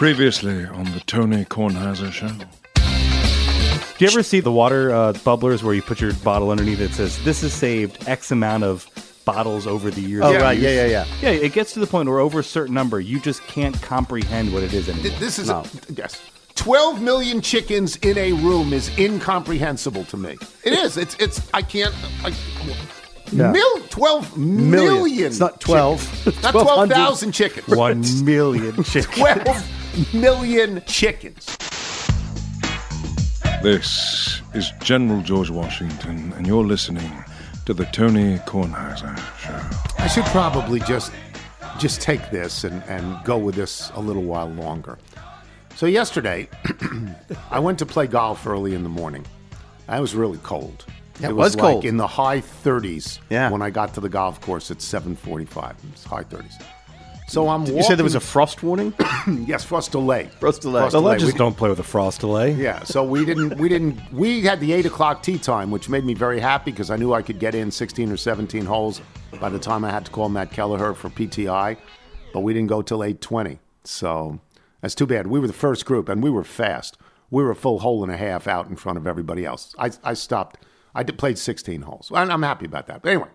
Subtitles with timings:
[0.00, 2.28] Previously on the Tony Kornheiser Show.
[3.98, 6.92] Do you ever see the water uh, bubblers where you put your bottle underneath it
[6.92, 8.86] says this has saved X amount of
[9.26, 10.24] bottles over the years?
[10.24, 10.58] Oh, of right.
[10.58, 11.04] Yeah, yeah, yeah.
[11.20, 14.54] Yeah, it gets to the point where over a certain number, you just can't comprehend
[14.54, 15.18] what it is anymore.
[15.18, 16.18] This is a, yes.
[16.54, 20.38] 12 million chickens in a room is incomprehensible to me.
[20.64, 20.96] It is.
[20.96, 21.94] It's it's I can't
[22.24, 22.32] I,
[23.32, 23.52] Yeah.
[23.52, 25.26] mil, 12 million.
[25.26, 26.24] It's not 12.
[26.24, 26.42] chickens.
[26.42, 27.76] Not 12,000 chickens.
[27.76, 29.14] One million chickens.
[29.18, 29.76] 12
[30.12, 31.56] million chickens.
[33.62, 37.12] This is General George Washington, and you're listening
[37.66, 40.02] to the Tony Kornheiser Show.
[40.02, 41.12] I should probably just
[41.78, 44.98] just take this and, and go with this a little while longer.
[45.76, 46.48] So yesterday,
[47.50, 49.24] I went to play golf early in the morning.
[49.88, 50.84] I was really cold.
[51.20, 51.84] Yeah, it was, was like cold.
[51.84, 53.50] in the high 30s Yeah.
[53.50, 55.70] when I got to the golf course at 7:45.
[55.70, 56.62] It was high 30s.
[57.30, 58.92] So I'm You said there was a frost warning?
[59.46, 60.28] yes, frost delay.
[60.40, 60.80] Frost delay.
[60.80, 61.12] Frost The delay.
[61.12, 62.50] legends don't play with a frost delay.
[62.54, 66.04] yeah, so we didn't, we didn't, we had the eight o'clock tee time, which made
[66.04, 69.00] me very happy because I knew I could get in 16 or 17 holes
[69.40, 71.76] by the time I had to call Matt Kelleher for PTI,
[72.32, 73.60] but we didn't go till 8:20.
[73.84, 74.40] So
[74.80, 75.28] that's too bad.
[75.28, 76.98] We were the first group, and we were fast.
[77.30, 79.72] We were a full hole and a half out in front of everybody else.
[79.78, 80.58] I, I stopped.
[80.96, 83.02] I did, played 16 holes, and I'm happy about that.
[83.02, 83.28] But anyway,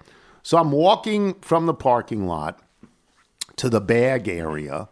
[0.43, 2.59] so I'm walking from the parking lot
[3.57, 4.87] to the bag area,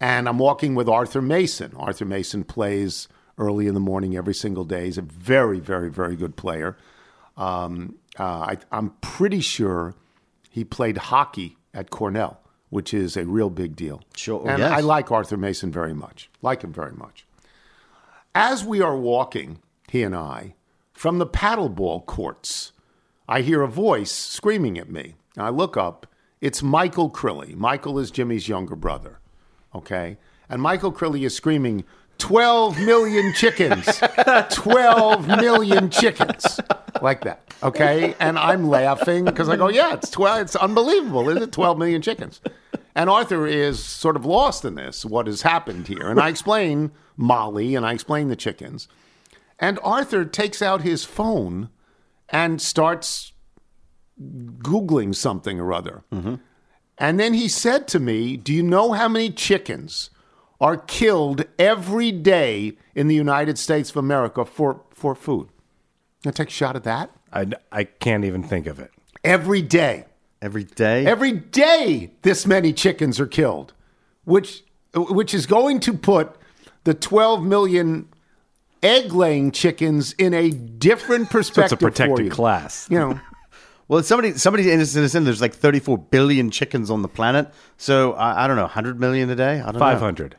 [0.00, 1.72] and I'm walking with Arthur Mason.
[1.76, 3.08] Arthur Mason plays
[3.38, 4.86] early in the morning every single day.
[4.86, 6.76] He's a very, very, very good player.
[7.36, 9.94] Um, uh, I, I'm pretty sure
[10.50, 14.02] he played hockey at Cornell, which is a real big deal.
[14.16, 14.72] Sure, And yes.
[14.72, 16.28] I like Arthur Mason very much.
[16.42, 17.26] Like him very much.
[18.34, 20.54] As we are walking, he and I,
[20.92, 22.72] from the paddleball courts,
[23.28, 25.14] I hear a voice screaming at me.
[25.36, 26.06] I look up.
[26.42, 27.54] It's Michael Crilly.
[27.54, 29.20] Michael is Jimmy's younger brother.
[29.76, 30.18] Okay?
[30.48, 31.84] And Michael Crilly is screaming,
[32.18, 34.02] 12 million chickens.
[34.50, 36.58] 12 million chickens.
[37.00, 37.54] Like that.
[37.62, 38.16] Okay?
[38.18, 40.40] And I'm laughing because I go, yeah, it's 12.
[40.40, 41.52] It's unbelievable, isn't it?
[41.52, 42.40] 12 million chickens.
[42.96, 46.08] And Arthur is sort of lost in this, what has happened here.
[46.08, 48.88] And I explain Molly and I explain the chickens.
[49.60, 51.68] And Arthur takes out his phone
[52.28, 53.31] and starts
[54.20, 56.02] Googling something or other.
[56.98, 60.10] And then he said to me, Do you know how many chickens
[60.60, 65.48] are killed every day in the United States of America for, for food?
[66.22, 67.10] Can I take a shot at that?
[67.32, 68.90] I, I can't even think of it.
[69.24, 70.04] Every day.
[70.40, 71.06] Every day?
[71.06, 73.72] Every day, this many chickens are killed,
[74.24, 74.62] which
[74.94, 76.36] which is going to put
[76.84, 78.08] the 12 million
[78.82, 82.30] egg-laying chickens in a different So it's a protected for you.
[82.30, 82.88] class.
[82.90, 83.20] You know,
[83.88, 87.52] well, somebody somebody in this in there's like 34 billion chickens on the planet.
[87.76, 89.60] So I, I don't know, 100 million a day?
[89.60, 89.80] I don't know.
[89.80, 90.36] 500.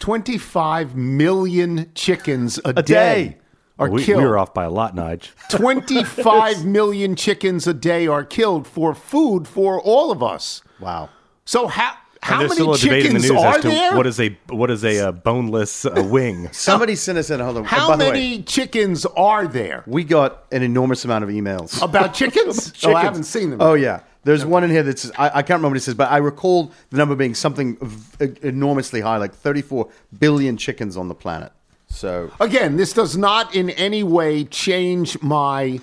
[0.00, 3.38] 25 million chickens a, day, day.
[3.78, 4.22] are we, killed.
[4.22, 5.30] we were off by a lot, Nige.
[5.50, 10.62] 25 million chickens a day are killed for food for all of us.
[10.80, 11.10] Wow.
[11.44, 13.62] So how how and there's many still a debate in the chickens news are as
[13.62, 13.96] to there?
[13.96, 16.48] what is a what is a uh, boneless uh, wing.
[16.52, 17.38] Somebody sent us in.
[17.38, 17.64] Hold on.
[17.64, 19.84] how by the way, many chickens are there?
[19.86, 21.82] we got an enormous amount of emails.
[21.82, 22.72] About chickens?
[22.84, 23.60] Oh, I haven't seen them.
[23.60, 25.94] Oh yeah, there's one in here that says I, I can't remember what it says,
[25.94, 31.08] but I recall the number being something v- enormously high, like 34 billion chickens on
[31.08, 31.52] the planet.
[31.88, 35.80] So Again, this does not in any way change my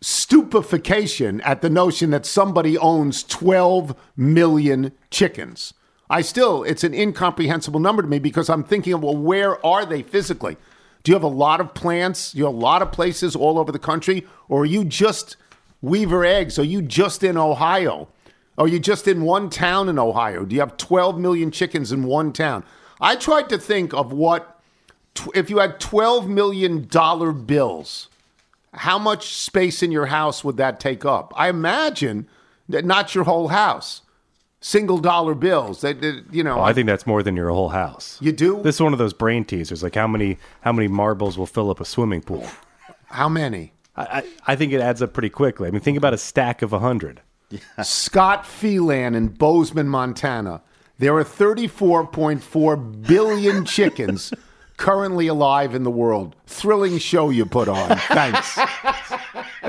[0.00, 5.74] stupefaction at the notion that somebody owns 12 million chickens.
[6.10, 10.02] I still, it's an incomprehensible number to me because I'm thinking well, where are they
[10.02, 10.56] physically?
[11.02, 12.32] Do you have a lot of plants?
[12.32, 14.26] Do you have a lot of places all over the country?
[14.48, 15.36] Or are you just
[15.82, 16.58] Weaver Eggs?
[16.58, 18.08] Are you just in Ohio?
[18.56, 20.44] Are you just in one town in Ohio?
[20.44, 22.64] Do you have 12 million chickens in one town?
[23.00, 24.60] I tried to think of what,
[25.34, 28.08] if you had 12 million dollar bills,
[28.74, 31.32] how much space in your house would that take up?
[31.36, 32.28] I imagine
[32.68, 34.02] that not your whole house,
[34.60, 35.80] single dollar bills.
[35.80, 38.18] That, that, you know, Oh, I think that's more than your whole house.
[38.20, 38.62] you do.
[38.62, 39.82] This is one of those brain teasers.
[39.82, 42.46] Like how many how many marbles will fill up a swimming pool?
[43.06, 43.72] how many?
[43.96, 45.66] I, I, I think it adds up pretty quickly.
[45.66, 47.22] I mean, think about a stack of hundred.
[47.82, 50.60] Scott Phelan in Bozeman, Montana.
[50.98, 54.32] There are 34.4 billion chickens
[54.78, 56.34] currently alive in the world.
[56.46, 57.98] Thrilling show you put on.
[58.08, 58.58] Thanks.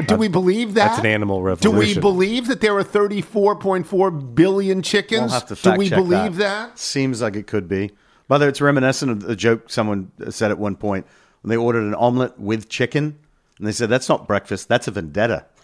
[0.08, 0.90] Do we believe that?
[0.90, 1.72] That's an animal revolution.
[1.72, 5.22] Do we believe that there are 34.4 billion chickens?
[5.22, 6.80] We'll have to Do fact we check believe that?
[6.80, 7.92] Seems like it could be.
[8.30, 11.06] By the way, it's reminiscent of the joke someone said at one point
[11.42, 13.18] when they ordered an omelet with chicken,
[13.58, 15.46] and they said that's not breakfast, that's a vendetta.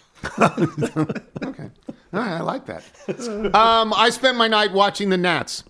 [1.45, 1.69] Okay.
[2.13, 2.83] All right, I like that.
[3.53, 5.63] Um, I spent my night watching the Nats.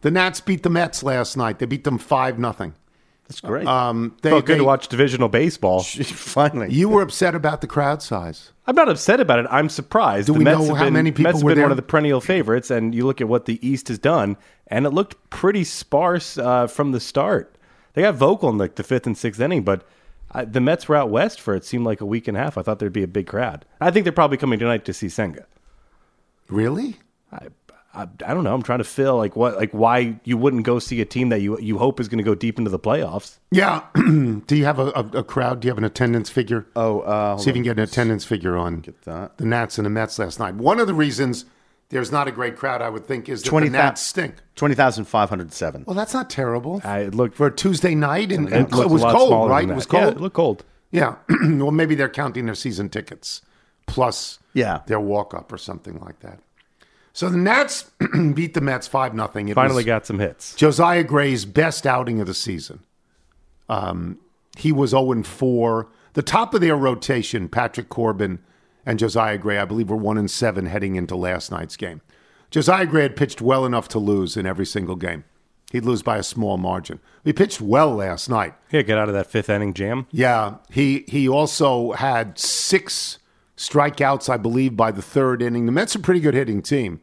[0.00, 1.58] The Nats beat the Mets last night.
[1.58, 2.74] They beat them five nothing.
[3.28, 3.66] That's great.
[3.66, 5.82] Um, they, Felt good they- to watch divisional baseball.
[5.84, 6.72] Finally.
[6.74, 8.52] You were upset about the crowd size.
[8.66, 9.46] I'm not upset about it.
[9.50, 10.26] I'm surprised.
[10.26, 11.64] Do the we Mets know have how been, many people Mets have were been there?
[11.64, 14.36] one of the perennial favorites, and you look at what the East has done,
[14.68, 17.56] and it looked pretty sparse uh, from the start.
[17.94, 19.86] They got vocal in like the fifth and sixth inning, but
[20.32, 22.58] uh, the Mets were out west for it seemed like a week and a half.
[22.58, 23.64] I thought there'd be a big crowd.
[23.80, 25.46] I think they're probably coming tonight to see Senga.
[26.48, 26.96] Really?
[27.32, 27.48] I,
[27.94, 28.52] I, I don't know.
[28.54, 31.40] I'm trying to feel like what like why you wouldn't go see a team that
[31.40, 33.38] you you hope is going to go deep into the playoffs.
[33.50, 33.82] Yeah.
[33.94, 35.60] Do you have a, a, a crowd?
[35.60, 36.66] Do you have an attendance figure?
[36.76, 39.38] oh, uh, See if you can get an attendance figure on Get that.
[39.38, 40.54] the Nats and the Mets last night.
[40.56, 41.44] One of the reasons
[41.90, 44.34] there's not a great crowd, I would think, is that 20 the Nats stink.
[44.56, 45.84] 20,507.
[45.86, 46.80] Well, that's not terrible.
[46.84, 49.68] I it looked For a Tuesday night, and, and it it was cold, right?
[49.68, 49.92] It was that.
[49.96, 50.16] Yeah, cold.
[50.16, 50.64] it looked cold.
[50.90, 51.16] Yeah.
[51.28, 53.42] well, maybe they're counting their season tickets
[53.86, 54.80] plus Yeah.
[54.86, 56.38] their walk up or something like that.
[57.14, 57.90] So the Nats
[58.34, 59.48] beat the Mets 5 nothing.
[59.48, 60.54] It Finally was got some hits.
[60.56, 62.80] Josiah Gray's best outing of the season.
[63.68, 64.18] Um,
[64.56, 65.88] he was 0 4.
[66.14, 68.40] The top of their rotation, Patrick Corbin
[68.84, 72.00] and Josiah Gray, I believe, were 1 and 7 heading into last night's game.
[72.50, 75.24] Josiah Gray had pitched well enough to lose in every single game.
[75.70, 77.00] He'd lose by a small margin.
[77.24, 78.54] He pitched well last night.
[78.70, 80.06] Yeah, get out of that fifth inning jam.
[80.10, 83.18] Yeah, he he also had six
[83.56, 85.66] strikeouts, I believe, by the third inning.
[85.66, 87.00] The Mets are a pretty good hitting team,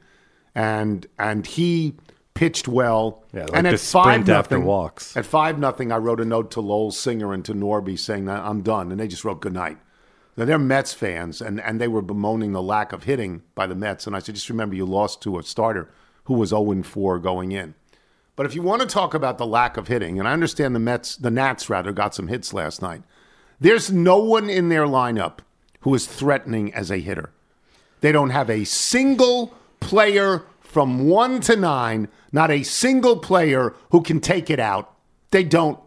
[0.54, 1.96] and and he
[2.34, 3.24] pitched well.
[3.34, 5.16] Yeah, like and at five nothing, walks.
[5.16, 8.44] At five nothing, I wrote a note to Lowell Singer and to Norby saying that
[8.44, 9.78] I'm done, and they just wrote good night.
[10.38, 13.76] Now, they're Mets fans, and, and they were bemoaning the lack of hitting by the
[13.76, 14.08] Mets.
[14.08, 15.92] And I said, just remember, you lost to a starter
[16.26, 17.76] who was 0 4 going in.
[18.38, 20.80] But if you want to talk about the lack of hitting, and I understand the
[20.80, 23.04] Mets, the Nats rather, got some hits last night.
[23.60, 25.40] There's no one in their lineup
[25.82, 27.32] who is threatening as a hitter.
[28.02, 34.02] They don't have a single player from one to nine, not a single player who
[34.02, 34.94] can take it out.
[35.32, 35.80] They don't.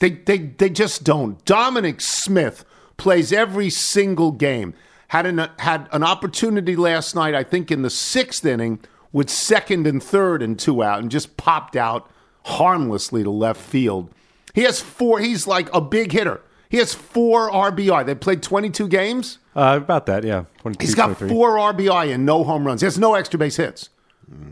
[0.00, 1.44] They, they, they just don't.
[1.44, 2.64] Dominic Smith
[2.96, 4.74] plays every single game.
[5.08, 8.80] Had an, had an opportunity last night, I think, in the sixth inning
[9.12, 12.10] with second and third and two out and just popped out
[12.44, 14.10] harmlessly to left field.
[14.54, 16.40] He has four, he's like a big hitter.
[16.72, 18.06] He has four RBI.
[18.06, 19.36] They played 22 games.
[19.54, 20.44] Uh, about that, yeah.
[20.62, 21.28] 22, He's got 23.
[21.28, 22.80] four RBI and no home runs.
[22.80, 23.90] He has no extra base hits.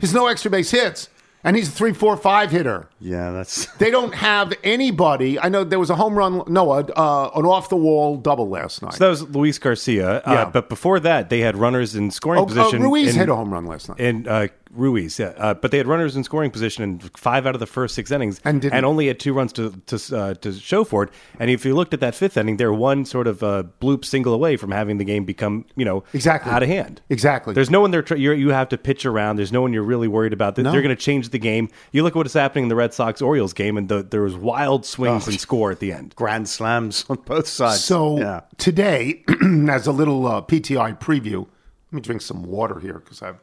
[0.03, 1.09] He's no extra base hits.
[1.43, 2.91] And he's a three, four, five hitter.
[3.01, 3.65] Yeah, that's.
[3.79, 5.41] They don't have anybody.
[5.41, 8.83] I know there was a home run, no, uh, an off the wall double last
[8.83, 8.93] night.
[8.93, 10.21] So that was Luis Garcia.
[10.27, 10.33] Yeah.
[10.33, 12.83] Uh, but before that, they had runners in scoring oh, uh, position.
[12.83, 13.99] Ruiz in, hit a home run last night.
[13.99, 15.33] And uh, Ruiz, yeah.
[15.37, 18.11] Uh, but they had runners in scoring position in five out of the first six
[18.11, 21.11] innings, And didn't- only had two runs to to, uh, to show for it.
[21.39, 24.33] And if you looked at that fifth inning, they're one sort of uh, bloop single
[24.33, 26.53] away from having the game become you know Exactly.
[26.53, 27.01] out of hand.
[27.11, 27.53] Exactly.
[27.55, 28.03] There's no one there.
[28.03, 29.37] Tr- you're, you have to pitch around.
[29.37, 30.55] There's no one you're really worried about.
[30.55, 30.73] They're, No.
[30.73, 31.69] they're going to change the game.
[31.93, 34.37] You look at what's happening in the Red Sox Orioles game, and the, there was
[34.37, 35.31] wild swings Oh.
[35.31, 36.15] and score at the end.
[36.17, 37.83] Grand slams on both sides.
[37.85, 38.41] So yeah.
[38.59, 39.25] today,
[39.69, 41.47] as a little uh, PTI preview,
[41.93, 43.37] let me drink some water here because I've.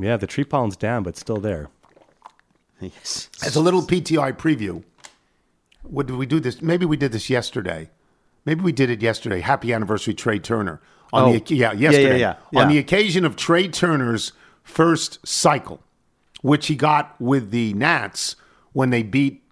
[0.00, 1.68] Yeah, the tree pollen's down, but still there.
[2.80, 3.28] Yes.
[3.44, 4.82] As a little PTI preview,
[5.82, 6.62] what did we do this?
[6.62, 7.90] Maybe we did this yesterday.
[8.46, 9.40] Maybe we did it yesterday.
[9.40, 10.80] Happy anniversary, Trey Turner.
[11.12, 11.32] On Oh.
[11.38, 12.20] the yeah, yesterday.
[12.20, 12.60] yeah, yeah.
[12.60, 12.68] On Yeah.
[12.68, 14.32] the occasion of Trey Turner's
[14.62, 15.82] first cycle,
[16.40, 18.36] which he got with the Nats
[18.72, 19.42] when they beat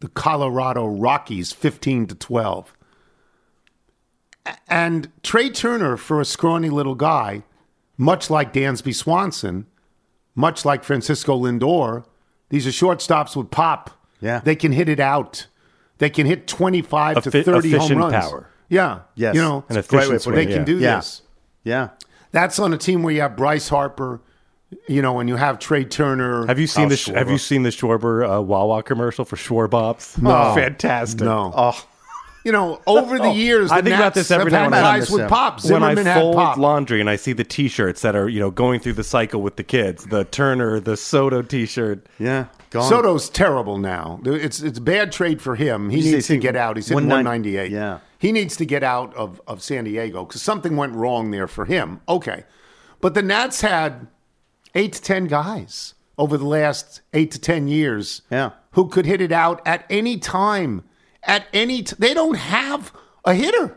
[0.00, 2.72] the Colorado Rockies fifteen to twelve.
[4.68, 7.42] And Trey Turner, for a scrawny little guy,
[7.98, 9.66] much like Dansby Swanson,
[10.36, 12.04] much like Francisco Lindor,
[12.50, 13.90] these are shortstops with pop.
[14.20, 14.40] Yeah.
[14.44, 15.48] They can hit it out.
[15.98, 18.12] They can hit 25 to Effi- 30 home efficient runs.
[18.12, 18.48] power.
[18.68, 19.00] Yeah.
[19.16, 19.34] Yes.
[19.34, 20.34] You know, An It's a great way efficient of swing.
[20.36, 20.56] they putting yeah.
[20.56, 20.96] can do Yeah.
[20.96, 21.22] this.
[21.64, 21.88] Yeah.
[22.32, 24.20] That's on a team where you have Bryce Harper,
[24.88, 26.46] you know, and you have Trey Turner.
[26.46, 30.20] Have you seen Kyle the Have you seen the Schwarber uh, Wawa commercial for Schwarbops?
[30.20, 30.52] No.
[30.54, 31.20] fantastic.
[31.22, 31.52] No.
[31.56, 31.84] Oh,
[32.46, 34.58] You know, over the oh, years, I the think about Nats this every have now
[34.58, 34.82] had and then.
[35.00, 35.64] guys with miss pop.
[35.64, 36.56] when I Zimmerman had fold pop.
[36.58, 39.56] laundry and I see the T-shirts that are you know going through the cycle with
[39.56, 42.06] the kids, the Turner, the Soto T-shirt.
[42.20, 42.46] yeah.
[42.70, 42.88] Gone.
[42.88, 44.20] Soto's terrible now.
[44.24, 45.90] It's it's a bad trade for him.
[45.90, 46.76] He He's- needs to he's get out.
[46.76, 47.70] He's hitting 190 198.
[47.72, 47.98] yeah.
[48.18, 51.64] He needs to get out of, of San Diego because something went wrong there for
[51.64, 52.00] him.
[52.08, 52.44] Okay.
[53.00, 54.06] But the Nats had
[54.74, 58.50] eight to 10 guys over the last eight to 10 years Yeah.
[58.72, 60.82] who could hit it out at any time.
[61.26, 62.92] At any t- They don't have
[63.24, 63.76] a hitter.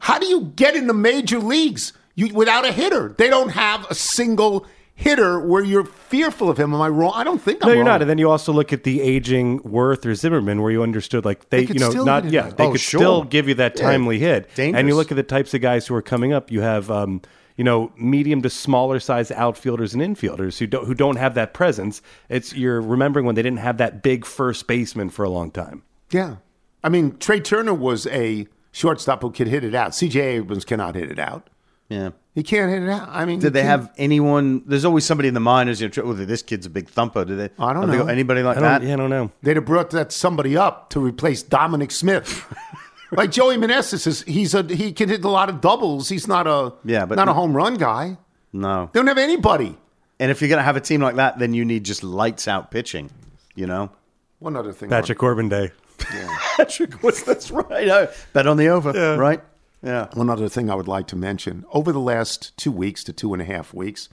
[0.00, 3.14] How do you get in the major leagues you, without a hitter?
[3.16, 6.74] They don't have a single hitter where you're fearful of him.
[6.74, 7.12] Am I wrong?
[7.14, 7.92] I don't think I'm No, you're wrong.
[7.92, 8.00] not.
[8.02, 11.48] And then you also look at the aging Werth or Zimmerman, where you understood like
[11.50, 12.98] they, They you know, not yeah, they Oh, could sure.
[13.00, 14.48] still give you that timely hit.
[14.58, 16.50] And you look at the types of guys who are coming up.
[16.50, 17.22] You have, um,
[17.56, 21.54] you know medium to smaller size outfielders and infielders who don't who don't have that
[21.54, 22.00] presence.
[22.28, 25.82] It's you're remembering when they didn't have that big first baseman for a long time.
[26.12, 26.36] Yeah.
[26.84, 29.90] I mean, Trey Turner was a shortstop who could hit it out.
[29.92, 31.48] CJ Abrams cannot hit it out.
[31.88, 32.10] Yeah.
[32.34, 33.08] He can't hit it out.
[33.10, 34.62] I mean, Did they he- have anyone?
[34.66, 35.80] There's always somebody in the minors.
[35.80, 37.24] You know, oh, this kid's a big thumper.
[37.24, 37.50] Did they?
[37.58, 38.04] I don't have they know.
[38.04, 38.82] got anybody like I that?
[38.82, 39.32] yeah, I don't know.
[39.42, 42.44] They'd have brought that somebody up to replace Dominic Smith.
[43.12, 46.08] like Joey Meneses is he's a he can hit a lot of doubles.
[46.10, 48.18] He's not a Yeah, but- not a home run guy.
[48.52, 48.88] No.
[48.92, 49.76] They don't have anybody.
[50.20, 52.70] And if you're gonna have a team like that, then you need just lights out
[52.70, 53.10] pitching.
[53.56, 53.90] You know.
[54.38, 54.92] One other thing.
[54.92, 55.72] I Patrick Corbin Day.
[56.56, 57.88] Patrick was that's right.
[57.88, 59.42] Oh, bet on the over, right?
[59.82, 60.08] Yeah.
[60.14, 63.32] One other thing I would like to mention over the last two weeks to two
[63.32, 64.08] and a half weeks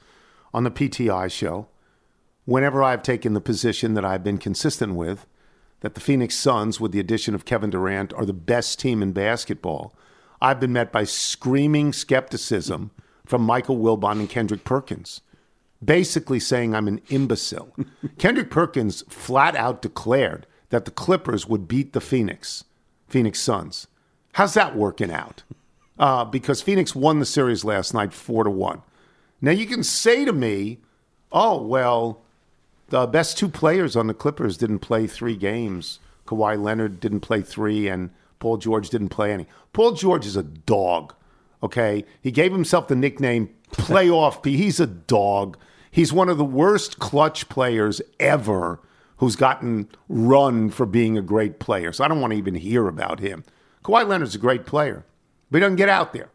[0.54, 1.68] on the PTI show,
[2.46, 5.25] whenever I've taken the position that I've been consistent with,
[5.82, 9.12] that the Phoenix Suns, with the addition of Kevin Durant, are the best team in
[9.12, 9.94] basketball,
[10.42, 12.92] I've been met by screaming skepticism
[13.25, 15.22] from Michael Wilbon and Kendrick Perkins,
[15.84, 17.75] basically saying I'm an imbecile.
[18.18, 22.63] Kendrick Perkins flat out declared that the Clippers would beat the Phoenix,
[23.07, 23.88] Phoenix Suns.
[24.34, 25.43] How's that working out?
[25.98, 28.81] Uh, because Phoenix won the series last night four to one.
[29.41, 30.79] Now you can say to me,
[31.31, 32.22] "Oh well,
[32.89, 36.00] the best two players on the Clippers didn't play three games.
[36.27, 39.48] Kawhi Leonard didn't play three, and Paul George didn't play any.
[39.74, 41.13] Paul George is a dog.
[41.63, 44.57] Okay, he gave himself the nickname Playoff P.
[44.57, 45.57] He's a dog.
[45.89, 48.81] He's one of the worst clutch players ever
[49.17, 51.91] who's gotten run for being a great player.
[51.91, 53.43] So I don't want to even hear about him.
[53.84, 55.05] Kawhi Leonard's a great player,
[55.50, 56.29] but he doesn't get out there.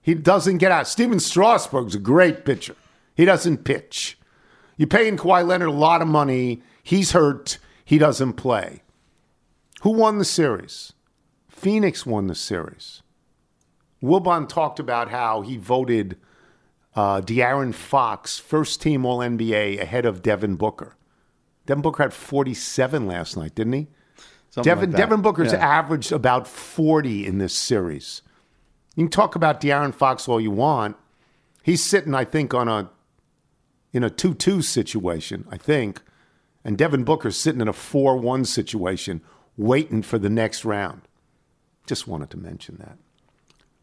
[0.00, 0.88] He doesn't get out.
[0.88, 2.76] Stephen Strasburg's a great pitcher.
[3.14, 4.18] He doesn't pitch.
[4.76, 6.62] You're paying Kawhi Leonard a lot of money.
[6.82, 7.58] He's hurt.
[7.84, 8.82] He doesn't play.
[9.82, 10.92] Who won the series?
[11.48, 13.02] Phoenix won the series.
[14.02, 16.16] Wilbon talked about how he voted
[16.96, 20.96] uh, De'Aaron Fox first team All NBA ahead of Devin Booker.
[21.66, 23.86] Devin Booker had 47 last night, didn't he?
[24.50, 24.98] Something Devin, like.
[24.98, 25.58] Devin Booker's Yeah.
[25.66, 28.22] averaged about 40 in this series.
[28.96, 30.96] You can talk about De'Aaron Fox all you want.
[31.62, 32.90] He's sitting, I think, on a
[33.94, 36.00] in a 2-2 situation, I think.
[36.64, 39.20] And Devin Booker's sitting in a 4-1 situation,
[39.56, 41.02] waiting for the next round.
[41.86, 42.96] Just wanted to mention that.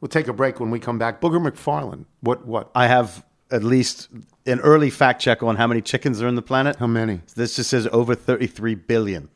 [0.02, 1.22] We'll take a break when we come back.
[1.22, 2.06] Booger McFarland.
[2.22, 2.72] What what?
[2.74, 4.10] I have at least
[4.46, 6.76] an early fact check on how many chickens are in the planet.
[6.78, 7.22] How many?
[7.36, 9.30] This just says over 33 billion.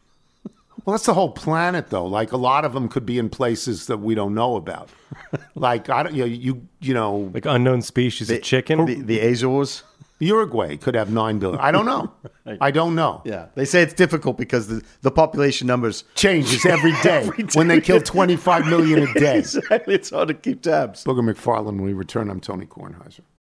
[0.86, 2.06] Well, that's the whole planet, though.
[2.06, 4.90] Like a lot of them could be in places that we don't know about.
[5.56, 8.86] like I don't, you know, you you know, Like unknown species of chicken.
[8.86, 9.84] The, the Azores.
[10.20, 11.60] Uruguay could have nine billion.
[11.60, 12.12] I don't know.
[12.62, 13.22] I don't know.
[13.26, 13.48] Yeah.
[13.56, 18.00] They say it's difficult because the, the population numbers Changes every day when they kill
[18.02, 19.40] twenty five million a day.
[19.40, 19.96] exactly.
[19.96, 21.04] It's hard to keep tabs.
[21.04, 21.66] Booger McFarland.
[21.66, 23.22] When we return, I'm Tony Kornheiser.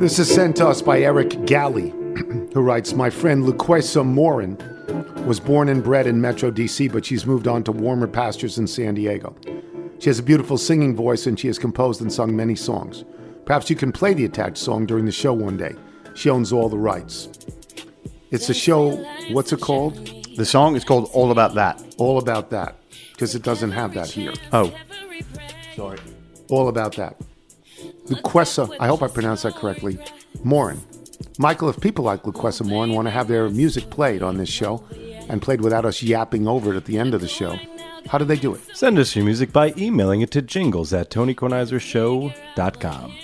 [0.00, 1.90] This is sent to us by Eric Galley,
[2.54, 4.56] who writes My friend Lukwesa Morin
[5.26, 8.66] was born and bred in Metro DC, but she's moved on to warmer pastures in
[8.66, 9.36] San Diego.
[9.98, 13.04] She has a beautiful singing voice and she has composed and sung many songs.
[13.44, 15.74] Perhaps you can play the attached song during the show one day.
[16.14, 17.28] She owns all the rights.
[18.30, 18.96] It's a show,
[19.32, 19.96] what's it called?
[20.34, 21.78] The song is called All About That.
[21.98, 22.74] All About That,
[23.12, 24.32] because it doesn't have that here.
[24.50, 24.72] Oh,
[25.76, 25.98] Sorry.
[26.48, 27.16] All About That.
[28.10, 29.98] Lukwesa, I hope I pronounced that correctly,
[30.42, 30.80] Morin.
[31.38, 34.84] Michael, if people like Lukwesa Morin want to have their music played on this show
[35.28, 37.56] and played without us yapping over it at the end of the show,
[38.08, 38.60] how do they do it?
[38.74, 43.14] Send us your music by emailing it to jingles at tonykornheisershow.com.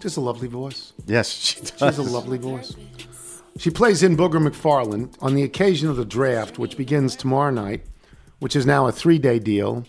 [0.00, 0.94] Just a lovely voice.
[1.06, 1.72] yes, she does.
[1.76, 2.74] She has a lovely voice.
[3.58, 7.84] She plays in Booger McFarland on the occasion of the draft, which begins tomorrow night,
[8.38, 9.84] which is now a three day deal.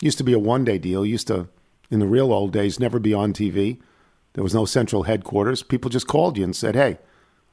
[0.00, 1.04] Used to be a one day deal.
[1.04, 1.48] Used to,
[1.90, 3.78] in the real old days, never be on TV.
[4.34, 5.62] There was no central headquarters.
[5.62, 6.98] People just called you and said, "Hey,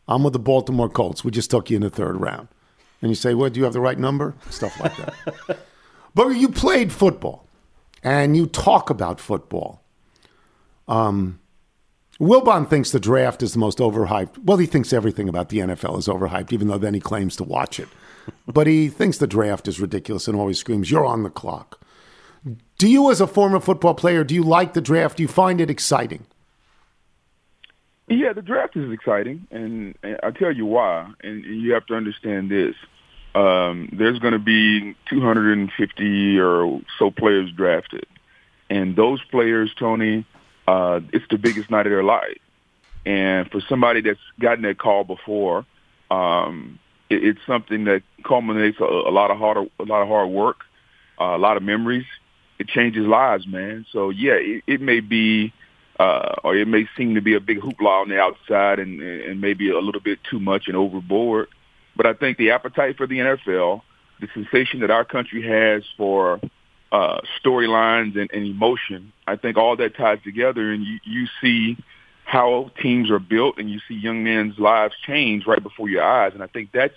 [0.07, 1.23] I'm with the Baltimore Colts.
[1.23, 2.49] We just took you in the third round."
[3.01, 5.59] And you say, "Well, do you have the right number?" Stuff like that.
[6.15, 7.47] but you played football,
[8.03, 9.81] and you talk about football.
[10.87, 11.39] Um,
[12.19, 14.37] Wilbon thinks the draft is the most overhyped.
[14.43, 17.43] Well, he thinks everything about the NFL is overhyped, even though then he claims to
[17.43, 17.87] watch it.
[18.47, 21.79] but he thinks the draft is ridiculous and always screams, "You're on the clock."
[22.77, 25.17] Do you, as a former football player, do you like the draft?
[25.17, 26.25] Do you find it exciting?
[28.07, 31.09] Yeah, the draft is exciting, and, and I'll tell you why.
[31.23, 32.75] And, and you have to understand this:
[33.33, 38.05] um, there's going to be 250 or so players drafted,
[38.69, 40.25] and those players, Tony,
[40.67, 42.37] uh, it's the biggest night of their life.
[43.05, 45.65] And for somebody that's gotten that call before,
[46.11, 50.29] um, it, it's something that culminates a, a lot of hard, a lot of hard
[50.29, 50.57] work,
[51.19, 52.05] uh, a lot of memories.
[52.63, 53.85] It changes lives, man.
[53.91, 55.51] So yeah, it, it may be
[55.99, 59.41] uh, or it may seem to be a big hoopla on the outside and, and
[59.41, 61.49] maybe a little bit too much and overboard.
[61.97, 63.81] But I think the appetite for the NFL,
[64.21, 66.39] the sensation that our country has for
[66.93, 71.77] uh, storylines and, and emotion, I think all that ties together, and you, you see
[72.23, 76.31] how teams are built, and you see young men's lives change right before your eyes.
[76.33, 76.95] And I think that's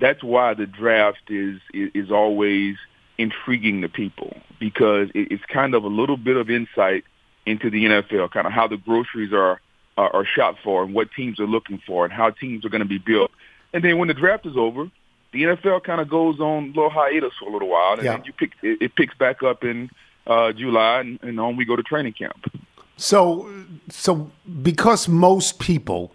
[0.00, 2.74] that's why the draft is is, is always
[3.18, 7.04] intriguing to people because it, it's kind of a little bit of insight
[7.46, 9.60] into the NFL, kind of how the groceries are
[9.96, 12.82] are, are shot for and what teams are looking for and how teams are going
[12.82, 13.30] to be built.
[13.72, 14.90] And then when the draft is over,
[15.32, 18.16] the NFL kind of goes on a little hiatus for a little while, and Yeah.
[18.16, 19.90] then you pick it, it picks back up in
[20.26, 22.50] uh, July, and, and on we go to training camp.
[22.98, 23.48] So,
[23.90, 24.30] so
[24.62, 26.12] because most people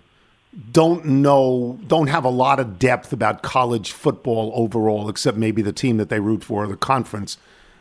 [0.71, 5.71] don't know, don't have a lot of depth about college football overall, except maybe the
[5.71, 7.37] team that they root for or the conference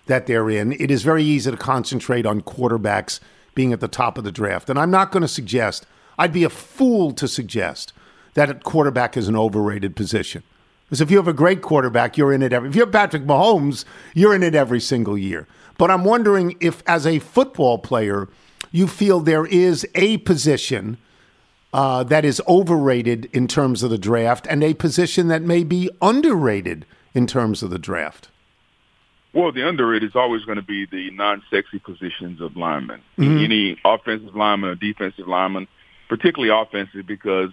[0.07, 3.21] that they're in, it is very easy to concentrate on quarterbacks
[3.55, 4.71] being at the top of the draft.
[4.71, 5.87] And I'm not going to suggest,
[6.19, 7.93] I'd be a fool to suggest
[8.35, 10.43] that a quarterback is an overrated position.
[10.85, 12.69] Because if you have a great quarterback, you're in it every.
[12.69, 15.47] If you're Patrick Mahomes, you're in it every single year.
[15.78, 18.28] But I'm wondering if, as a football player,
[18.73, 20.99] you feel there is a position
[21.73, 25.91] uh, that is overrated in terms of the draft, and a position that may be
[26.02, 28.28] underrated in terms of the draft.
[29.33, 33.00] Well, the underrated is always going to be the non-sexy positions of linemen.
[33.17, 35.69] Any offensive lineman or defensive lineman,
[36.09, 37.50] particularly offensive, because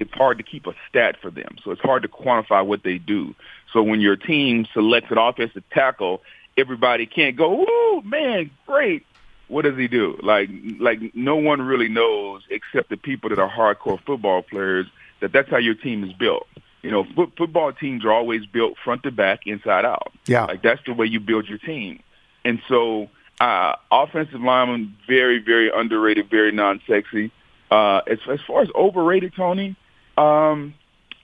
[0.00, 1.56] it's hard to keep a stat for them.
[1.62, 3.34] So it's hard to quantify what they do.
[3.72, 6.22] So when your team selects an offensive tackle,
[6.56, 9.06] everybody can't go, "Ooh, man, great."
[9.50, 10.16] What does he do?
[10.22, 14.86] Like, like no one really knows except the people that are hardcore football players
[15.20, 16.46] that that's how your team is built.
[16.82, 20.12] You know, foot, football teams are always built front to back, inside out.
[20.26, 20.44] Yeah.
[20.44, 22.00] Like that's the way you build your team.
[22.44, 23.08] And so,
[23.40, 27.32] uh, offensive lineman, very, very underrated, very non-sexy.
[27.72, 29.74] Uh, as, as far as overrated, Tony,
[30.16, 30.74] um,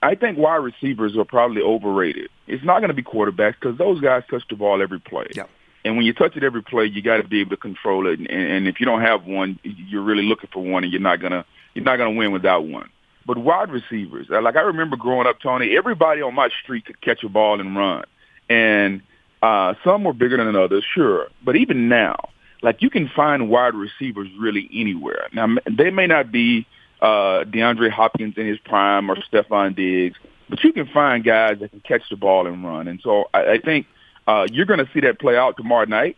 [0.01, 2.29] I think wide receivers are probably overrated.
[2.45, 5.27] It's not going to be quarterbacks because those guys touch the ball every play.
[5.33, 5.45] Yeah.
[5.87, 8.19] And when you touch it every play, you got to be able to control it.
[8.19, 11.21] And, and if you don't have one, you're really looking for one, and you're not
[11.21, 12.89] gonna you're not gonna win without one.
[13.25, 16.99] But wide receivers, uh, like I remember growing up, Tony, everybody on my street could
[16.99, 18.03] catch a ball and run,
[18.49, 19.01] and
[19.41, 21.27] uh, some were bigger than others, sure.
[21.43, 22.29] But even now,
[22.61, 25.29] like you can find wide receivers really anywhere.
[25.33, 26.67] Now they may not be
[27.01, 30.17] uh, DeAndre Hopkins in his prime or Stefon Diggs,
[30.49, 32.89] but you can find guys that can catch the ball and run.
[32.89, 33.87] And so I, I think
[34.27, 36.17] uh, you're going to see that play out tomorrow night.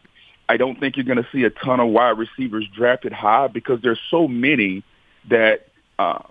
[0.50, 3.82] I don't think you're going to see a ton of wide receivers drafted high because
[3.82, 4.84] there's so many
[5.30, 5.68] that
[6.00, 6.24] uh,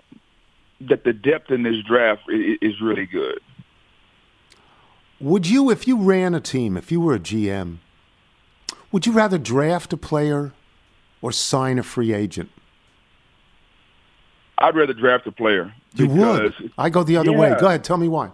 [0.81, 3.39] that the depth in this draft is, is really good.
[5.21, 7.77] Would you, if you ran a team, if you were a GM,
[8.91, 10.53] would you rather draft a player
[11.21, 12.49] or sign a free agent?
[14.57, 15.73] I'd rather draft a player.
[15.95, 16.71] You would.
[16.77, 17.55] I go the other way.
[17.59, 17.83] Go ahead.
[17.83, 18.31] Tell me why.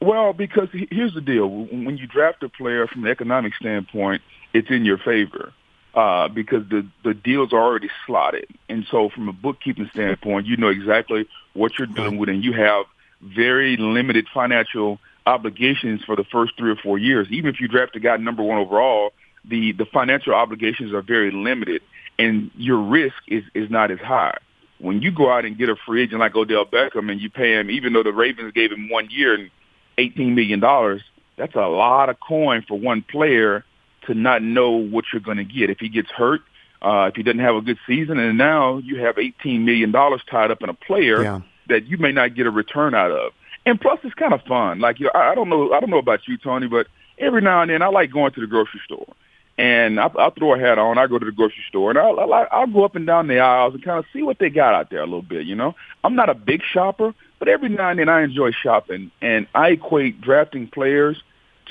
[0.00, 4.70] Well, because here's the deal: when you draft a player from the economic standpoint, it's
[4.70, 5.52] in your favor
[5.96, 10.56] uh, because the the deals are already slotted, and so from a bookkeeping standpoint, you
[10.58, 12.84] know exactly what you're dealing with, and you have
[13.22, 17.26] very limited financial obligations for the first three or four years.
[17.30, 19.14] Even if you draft a guy number one overall,
[19.46, 21.80] the the financial obligations are very limited,
[22.18, 24.36] and your risk is is not as high.
[24.78, 27.58] When you go out and get a free agent like Odell Beckham, and you pay
[27.58, 29.50] him, even though the Ravens gave him one year and
[29.98, 31.02] eighteen million dollars,
[31.36, 33.64] that's a lot of coin for one player
[34.06, 36.40] to not know what you're going to get if he gets hurt,
[36.82, 40.20] uh, if he doesn't have a good season, and now you have eighteen million dollars
[40.30, 41.40] tied up in a player Yeah.
[41.68, 43.32] that you may not get a return out of.
[43.64, 44.78] And plus, it's kind of fun.
[44.78, 46.86] Like you know, I I don't know, I don't know about you, Tony, but
[47.18, 49.06] every now and then I like going to the grocery store.
[49.58, 50.98] and I, I'll throw a hat on.
[50.98, 53.40] I go to the grocery store, and I'll, I'll, I'll go up and down the
[53.40, 55.46] aisles and kind of see what they got out there a little bit.
[55.46, 59.10] You know, I'm not a big shopper, but every now and then I enjoy shopping,
[59.20, 61.22] and I equate drafting players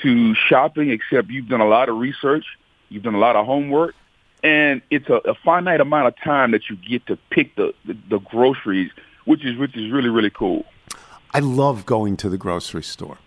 [0.02, 0.90] to shopping.
[0.90, 2.46] Except you've done a lot of research,
[2.88, 3.94] you've done a lot of homework,
[4.42, 7.96] and it's a, a finite amount of time that you get to pick the, the
[8.08, 8.90] the groceries,
[9.24, 10.64] which is which is really really cool.
[11.32, 13.18] I love going to the grocery store.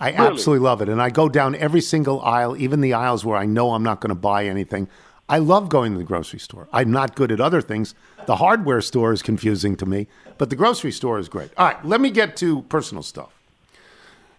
[0.00, 0.26] I Really?
[0.26, 0.88] absolutely love it.
[0.88, 4.00] And I go down every single aisle, even the aisles where I know I'm not
[4.00, 4.88] going to buy anything.
[5.28, 6.68] I love going to the grocery store.
[6.72, 7.94] I'm not good at other things.
[8.26, 10.06] The hardware store is confusing to me,
[10.38, 11.50] but the grocery store is great.
[11.56, 13.30] All right, let me get to personal stuff.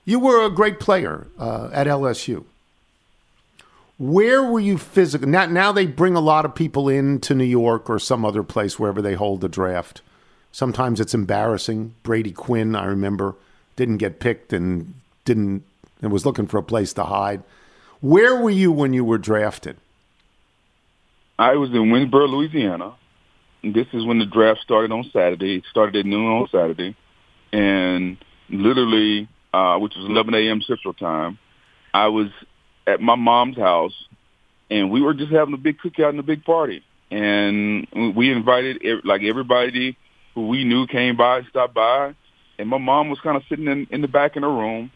[0.05, 2.45] You were a great player uh, at LSU.
[3.97, 5.29] Where were you physically?
[5.29, 8.43] Now, now they bring a lot of people in to New York or some other
[8.43, 10.01] place wherever they hold the draft.
[10.51, 11.95] Sometimes it's embarrassing.
[12.03, 13.35] Brady Quinn, I remember,
[13.75, 14.93] didn't get picked and
[15.23, 15.63] didn't
[16.01, 17.41] and was looking for a place to hide.
[18.01, 19.77] Where were you when you were drafted?
[21.37, 22.95] I was in Winnsboro, Louisiana.
[23.63, 25.57] This is when the draft started on Saturday.
[25.57, 26.95] It started at noon on Saturday,
[27.51, 28.17] and
[28.49, 30.61] literally, uh, which was 11 a.m.
[30.61, 31.37] Central Time,
[31.93, 32.27] I was
[32.87, 33.93] at my mom's house,
[34.69, 36.83] and we were just having a big cookout and a big party.
[37.11, 39.97] And we invited like everybody
[40.35, 42.15] who we knew came by, stopped by,
[42.57, 44.91] and my mom was kind of sitting in, in the back in her room,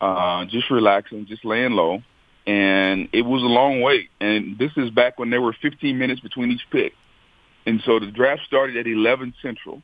[0.00, 2.02] uh, just relaxing, just laying low.
[2.46, 4.10] And it was a long wait.
[4.20, 6.92] And this is back when there were 15 minutes between each pick.
[7.66, 9.82] And so the draft started at 11 Central.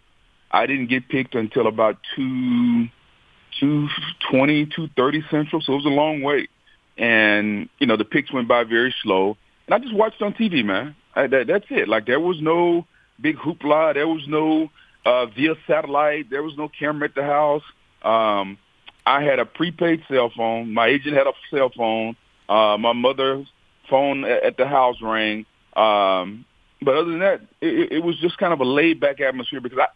[0.51, 2.89] I didn't get picked until about 2,
[3.61, 5.63] 220, 230 Central.
[5.63, 6.51] So it was a long wait.
[6.99, 9.37] And, you know, the picks went by very slow.
[9.67, 10.97] And I just watched on TV, man.
[11.15, 11.89] I, that, that's it.
[11.89, 12.87] Like there was no
[13.21, 13.95] big hoopla.
[13.95, 14.71] There was no
[15.07, 16.29] uh, via satellite.
[16.31, 17.63] There was no camera at the house.
[18.03, 18.59] Um,
[19.07, 20.75] I had a prepaid cell phone.
[20.75, 22.17] My agent had a cell phone.
[22.51, 23.47] Uh, my mother's
[23.89, 25.47] phone at, the house rang.
[25.77, 26.45] Um,
[26.83, 29.79] but other than that, it, it was just kind of a laid back atmosphere because
[29.79, 29.87] I,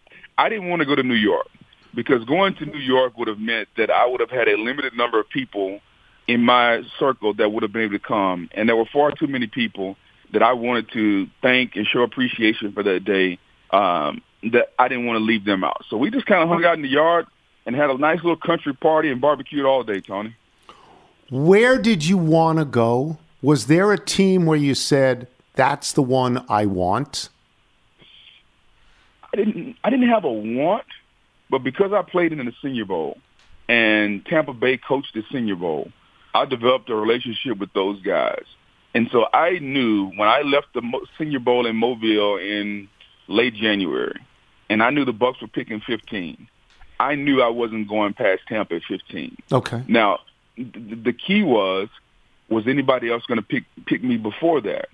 [0.47, 1.49] I didn't want to go to New York
[1.95, 4.97] because going to New York would have meant that I would have had a limited
[4.97, 5.81] number of people
[6.29, 8.49] in my circle that would have been able to come.
[8.53, 9.97] And there were far too many people
[10.33, 13.39] that I wanted to thank and show appreciation for that day
[13.71, 15.85] um, that I didn't want to leave them out.
[15.89, 17.27] So we just kind of hung out in the yard
[17.67, 20.37] and had a nice little country party and barbecued all day, Tony.
[21.31, 23.19] Where did you want to go?
[23.43, 27.29] Was there a team where you said, that's the one I want?
[29.33, 30.85] I didn't I didn't have a want,
[31.51, 33.19] but because I played in the Senior Bowl
[33.69, 35.91] and Tampa Bay coached the Senior Bowl,
[36.35, 38.45] I developed a relationship with those guys.
[38.95, 40.83] And so I knew when I left the
[41.19, 42.89] Senior Bowl in Mobile in
[43.27, 44.21] late January,
[44.69, 46.49] and I knew the Bucs were picking 15.
[47.01, 49.37] I knew I wasn't going past Tampa at 15.
[49.51, 49.83] Okay.
[49.89, 50.21] Now,
[50.57, 51.89] the key was,
[52.49, 54.89] was anybody else going to pick pick me before that?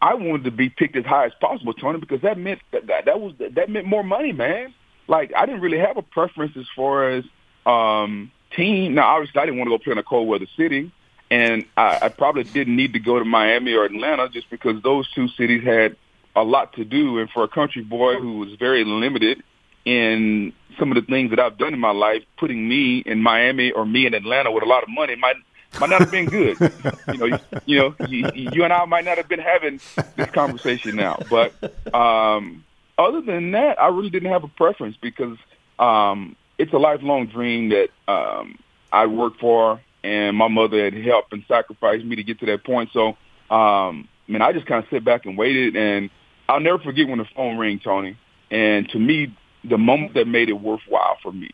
[0.00, 3.04] I wanted to be picked as high as possible, Tony, because that meant that that,
[3.06, 4.74] that was that meant more money, man.
[5.08, 7.24] Like I didn't really have a preference as far as
[7.66, 8.94] um team.
[8.94, 10.90] Now, obviously, I didn't want to go play in a cold weather city,
[11.30, 15.10] and I, I probably didn't need to go to Miami or Atlanta just because those
[15.12, 15.96] two cities had
[16.34, 17.18] a lot to do.
[17.18, 19.42] And for a country boy who was very limited
[19.84, 23.72] in some of the things that I've done in my life, putting me in Miami
[23.72, 25.36] or me in Atlanta with a lot of money might
[25.80, 26.56] might not have been good.
[27.12, 29.80] you know, you, you know, you, you and I might not have been having
[30.16, 31.18] this conversation now.
[31.30, 31.54] But
[31.94, 32.64] um,
[32.98, 35.38] other than that, I really didn't have a preference because
[35.78, 38.58] um, it's a lifelong dream that um,
[38.92, 42.64] I worked for, and my mother had helped and sacrificed me to get to that
[42.64, 42.90] point.
[42.92, 43.08] So,
[43.50, 46.10] um, I mean, I just kind of sit back and waited, and
[46.48, 48.18] I'll never forget when the phone rang, Tony.
[48.50, 49.34] And to me,
[49.68, 51.50] the moment that made it worthwhile for me,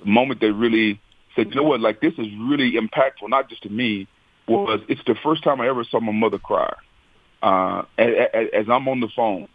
[0.00, 1.00] the moment that really
[1.34, 4.06] said, you know what, like this is really impactful, not just to me,
[4.46, 6.72] was it's the first time I ever saw my mother cry.
[7.42, 8.08] Uh, as,
[8.52, 9.48] as I'm on the phone,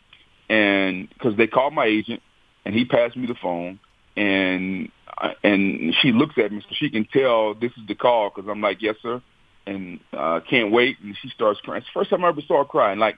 [0.50, 2.22] and because they called my agent,
[2.66, 3.80] and he passed me the phone,
[4.16, 8.30] and I- and she looks at me so she can tell this is the call
[8.30, 9.22] because I'm like, yes, sir,
[9.66, 11.80] and uh, can't wait, and she starts crying.
[11.80, 13.18] It's the first time I ever saw her cry, and like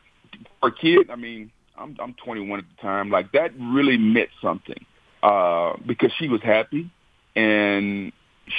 [0.59, 4.29] for a kid, I mean, I'm I'm 21 at the time, like that really meant
[4.41, 4.85] something
[5.21, 6.91] uh, because she was happy,
[7.35, 8.11] and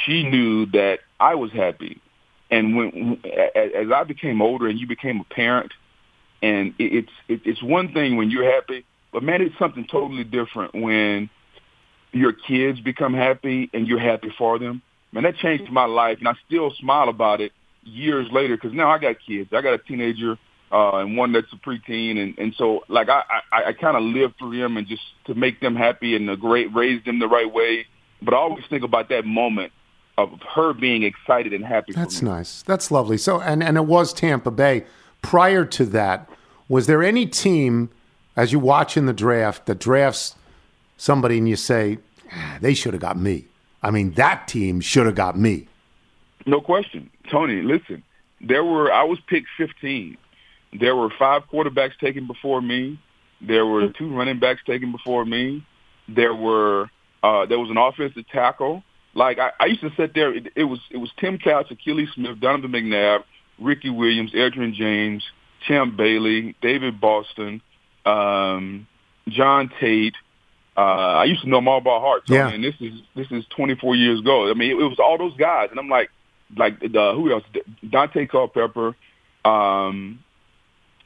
[0.04, 2.00] she knew that I was happy.
[2.50, 3.20] And when
[3.54, 5.72] as I became older and you became a parent,
[6.42, 10.74] and it, it's it's one thing when you're happy, but man, it's something totally different
[10.74, 11.30] when
[12.12, 14.82] your kids become happy and you're happy for them.
[15.12, 18.90] Man, that changed my life, and I still smile about it years later because now
[18.90, 19.50] I got kids.
[19.52, 20.38] I got a teenager
[20.72, 23.22] uh, and one that's a preteen, and and so like I
[23.52, 26.36] I, I kind of live through them and just to make them happy and to
[26.36, 27.86] great raise them the right way.
[28.22, 29.72] But I always think about that moment
[30.16, 31.92] of her being excited and happy.
[31.92, 32.62] That's for nice.
[32.62, 33.18] That's lovely.
[33.18, 34.84] So, and and it was Tampa Bay,
[35.22, 36.28] prior to that,
[36.68, 37.90] was there any team
[38.36, 40.34] as you watch in the draft that drafts
[40.96, 41.98] somebody and you say,
[42.32, 43.46] ah, they should have got me?
[43.82, 45.68] I mean, that team should have got me.
[46.46, 47.10] No question.
[47.30, 48.02] Tony, listen,
[48.40, 50.16] there were, I was picked 15.
[50.78, 52.98] There were five quarterbacks taken before me.
[53.40, 55.64] There were two running backs taken before me.
[56.08, 56.90] There were,
[57.22, 58.82] uh, there was an offensive tackle.
[59.14, 60.34] Like I, I used to sit there.
[60.34, 63.22] It, it was it was Tim Couch, Akili Smith, Donovan McNabb,
[63.60, 65.22] Ricky Williams, Edgerrin James,
[65.68, 67.62] Tim Bailey, David Boston,
[68.04, 68.86] um,
[69.28, 70.16] John Tate.
[70.76, 72.26] Uh, I used to know them all by heart.
[72.26, 72.48] Tony, Yeah.
[72.48, 74.50] And this is this is 24 years ago.
[74.50, 76.10] I mean, it, it was all those guys, and I'm like,
[76.56, 77.44] like the who else?
[77.84, 78.96] Daunte Culpepper,
[79.44, 80.18] um,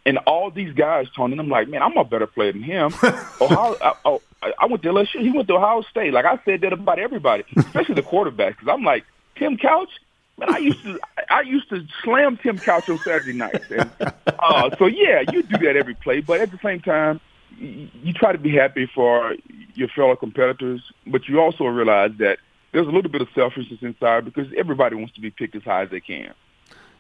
[0.09, 1.33] and all these guys, Tony.
[1.33, 2.95] And I'm like, man, I'm a better player than him.
[3.43, 5.21] Ohio, I, oh, I I went to LSU.
[5.21, 6.15] He went to Ohio State.
[6.15, 8.57] Like I said that about everybody, especially the quarterbacks.
[8.59, 9.05] Because I'm like
[9.37, 9.91] Tim Couch.
[10.39, 13.67] Man, I used to I used to slam Tim Couch on Saturday nights.
[13.71, 13.91] And,
[14.39, 17.21] uh, so yeah, you do that every play, but at the same time,
[17.61, 19.35] y- you try to be happy for
[19.75, 22.39] your fellow competitors, but you also realize that
[22.73, 25.83] there's a little bit of selfishness inside because everybody wants to be picked as high
[25.83, 26.33] as they can.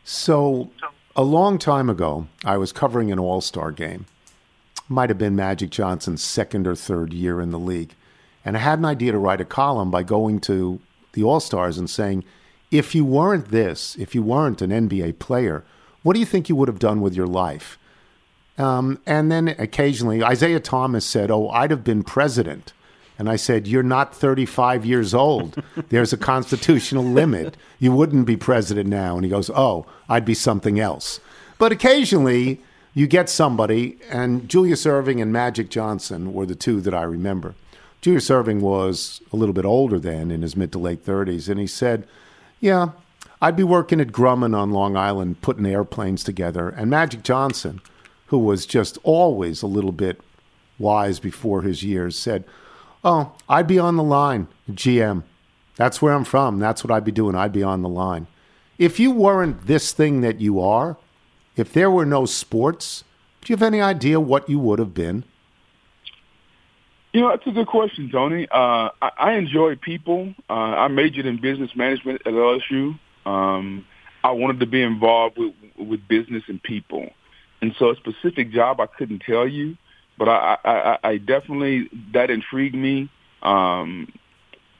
[0.04, 0.70] So,
[1.18, 4.06] a long time ago, I was covering an All Star game.
[4.88, 7.94] Might have been Magic Johnson's second or third year in the league.
[8.44, 10.78] And I had an idea to write a column by going to
[11.14, 12.22] the All Stars and saying,
[12.70, 15.64] if you weren't this, if you weren't an NBA player,
[16.04, 17.78] what do you think you would have done with your life?
[18.56, 22.72] Um, and then occasionally, Isiah Thomas said, Oh, I'd have been president.
[23.18, 25.62] And I said, You're not 35 years old.
[25.88, 27.56] There's a constitutional limit.
[27.78, 29.16] You wouldn't be president now.
[29.16, 31.20] And he goes, Oh, I'd be something else.
[31.58, 32.62] But occasionally,
[32.94, 37.54] you get somebody, and Julius Erving and Magic Johnson were the two that I remember.
[38.00, 41.48] Julius Erving was a little bit older then, in his mid to late 30s.
[41.48, 42.06] And he said,
[42.60, 42.90] Yeah,
[43.42, 46.68] I'd be working at Grumman on Long Island putting airplanes together.
[46.68, 47.80] And Magic Johnson,
[48.26, 50.20] who was just always a little bit
[50.78, 52.44] wise before his years, said,
[53.04, 55.22] Oh, I'd be on the line, GM.
[55.76, 56.58] That's where I'm from.
[56.58, 57.34] That's what I'd be doing.
[57.34, 58.26] I'd be on the line.
[58.78, 60.96] If you weren't this thing that you are,
[61.56, 63.04] if there were no sports,
[63.40, 65.24] do you have any idea what you would have been?
[67.12, 68.46] You know, that's a good question, Tony.
[68.50, 70.34] Uh, I, I enjoy people.
[70.50, 72.98] Uh, I majored in business management at LSU.
[73.24, 73.86] Um,
[74.22, 77.08] I wanted to be involved with with business and people,
[77.62, 79.76] and so a specific job I couldn't tell you,
[80.18, 83.08] but I, I, I- I definitely that intrigued me.
[83.42, 84.12] Um,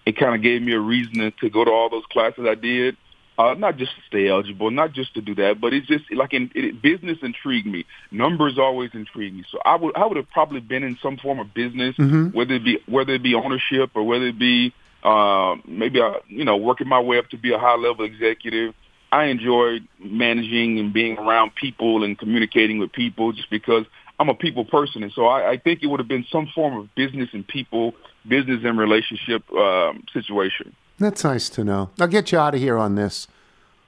[0.05, 2.55] it kind of gave me a reason to, to go to all those classes I
[2.55, 2.96] did.
[3.38, 6.35] Uh, not just to stay eligible, not just to do that, but it's just like
[6.35, 7.85] in it, business intrigued me.
[8.11, 9.44] Numbers always intrigued me.
[9.48, 11.94] So I would I would have probably been in some form of business,
[12.33, 14.74] whether it be whether it be ownership or whether it be
[15.05, 18.74] uh, maybe I, you know working my way up to be a high level executive.
[19.12, 23.87] I enjoyed managing and being around people and communicating with people just because
[24.21, 26.77] I'm a people person, and so I, I think it would have been some form
[26.77, 27.95] of business and people,
[28.27, 30.75] business and relationship um, situation.
[30.99, 31.91] That's nice to know.
[32.01, 33.29] I'll get you out of here on this.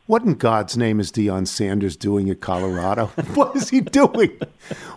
[0.07, 3.07] What in God's name is Deion Sanders doing at Colorado?
[3.35, 4.39] what is he doing?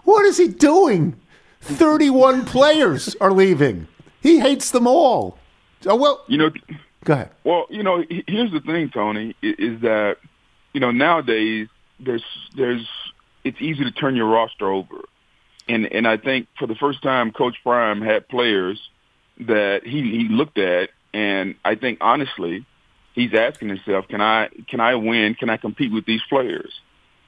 [0.04, 1.20] What is he doing?
[1.62, 3.88] 31 players are leaving.
[4.22, 5.38] He hates them all.
[5.86, 6.52] Oh, well, You know,
[7.04, 7.30] go ahead.
[7.44, 10.18] Well, you know, here's the thing, Tony, is that
[10.74, 11.68] you know nowadays
[12.00, 12.24] there's
[12.56, 12.88] there's
[13.44, 14.96] it's easy to turn your roster over,
[15.68, 18.80] and and I think for the first time, Coach Prime had players
[19.40, 22.66] that he he looked at, and I think honestly,
[23.14, 25.36] he's asking himself, can I can I win?
[25.36, 26.72] Can I compete with these players?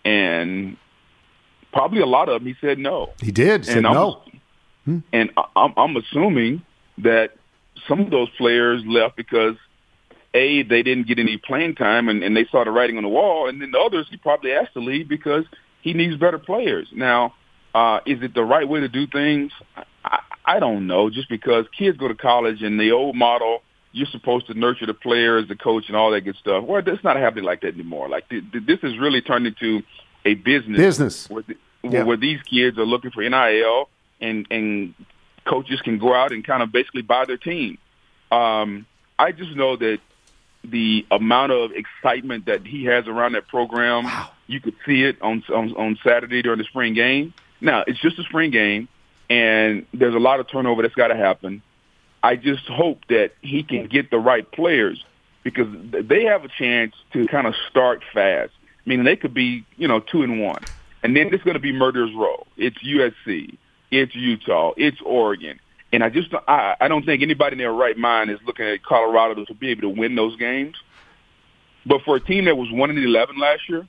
[0.04, 0.78] And
[1.74, 3.14] probably a lot of them, he said no.
[3.22, 3.66] He did.
[3.66, 4.22] Said And I'm- no.
[5.12, 6.62] And I'm, I'm assuming
[7.00, 7.32] that
[7.88, 9.56] some of those players left because
[10.36, 13.10] a they didn't get any playing time and, and they saw the writing on the
[13.10, 15.44] wall, and then the others he probably asked to leave because
[15.82, 16.88] he needs better players.
[16.94, 17.34] Now,
[17.76, 19.52] uh, is it the right way to do things?
[20.04, 21.10] I, I don't know.
[21.10, 23.62] Just because kids go to college and the old model,
[23.92, 26.64] you're supposed to nurture the players, the coach, and all that good stuff.
[26.64, 28.08] Well, it's not happening like that anymore.
[28.10, 29.84] Like th- th- this is really turned into
[30.24, 30.78] a business.
[30.78, 31.30] Business.
[31.30, 32.04] Where, the, Yeah.
[32.04, 33.90] where these kids are looking for NIL
[34.22, 34.94] and and
[35.46, 37.78] coaches can go out and kind of basically buy their team.
[38.32, 38.86] Um,
[39.20, 40.00] I just know that
[40.64, 44.08] the amount of excitement that he has around that program,
[44.48, 47.34] you could see it on, on on Saturday during the spring game.
[47.62, 48.88] Now it's just a spring game,
[49.30, 51.62] and there's a lot of turnover that's got to happen.
[52.24, 55.04] I just hope that he can get the right players
[55.44, 58.52] because they have a chance to kind of start fast.
[58.86, 60.64] Meaning they could be, you know, two and one,
[61.02, 62.46] and then it's going to be murderers row.
[62.56, 63.58] It's USC,
[63.90, 65.60] it's Utah, it's Oregon,
[65.92, 68.84] and I just I, I don't think anybody in their right mind is looking at
[68.84, 70.76] Colorado to be able to win those games.
[71.86, 73.88] But for a team that was one and eleven last year,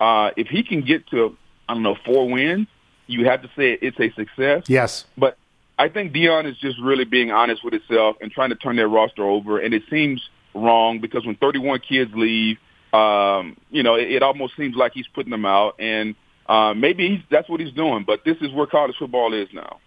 [0.00, 1.36] uh, if he can get to
[1.68, 2.68] I don't know, four wins,
[3.08, 4.64] you have to say it's a success.
[4.68, 5.04] Yes.
[5.16, 5.36] But
[5.78, 8.88] I think Deion is just really being honest with himself and trying to turn their
[8.88, 9.58] roster over.
[9.58, 12.58] And it seems wrong because when 31 kids leave,
[12.92, 15.76] um, you know, it, it almost seems like he's putting them out.
[15.78, 16.14] And
[16.48, 18.04] uh, maybe he's, that's what he's doing.
[18.06, 19.80] But this is where college football is now.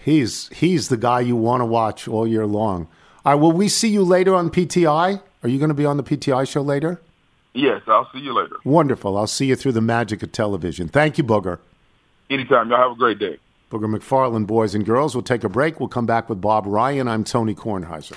[0.00, 2.86] He's he's the guy you want to watch all year long.
[3.24, 5.20] All right, will we see you later on PTI?
[5.42, 7.02] Are you going to be on the PTI show later?
[7.52, 8.56] Yes, I'll see you later.
[8.64, 9.18] Wonderful.
[9.18, 10.88] I'll see you through the magic of television.
[10.88, 11.58] Thank you, Booger.
[12.30, 12.70] Anytime.
[12.70, 13.38] Y'all have a great day.
[13.70, 15.14] Booger McFarland, boys and girls.
[15.14, 15.78] We'll take a break.
[15.78, 17.08] We'll come back with Bob Ryan.
[17.08, 18.16] I'm Tony Kornheiser.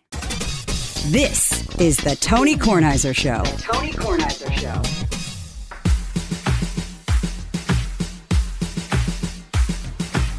[1.07, 3.43] This is the Tony Kornheiser Show.
[3.57, 4.81] Tony Kornheiser Show.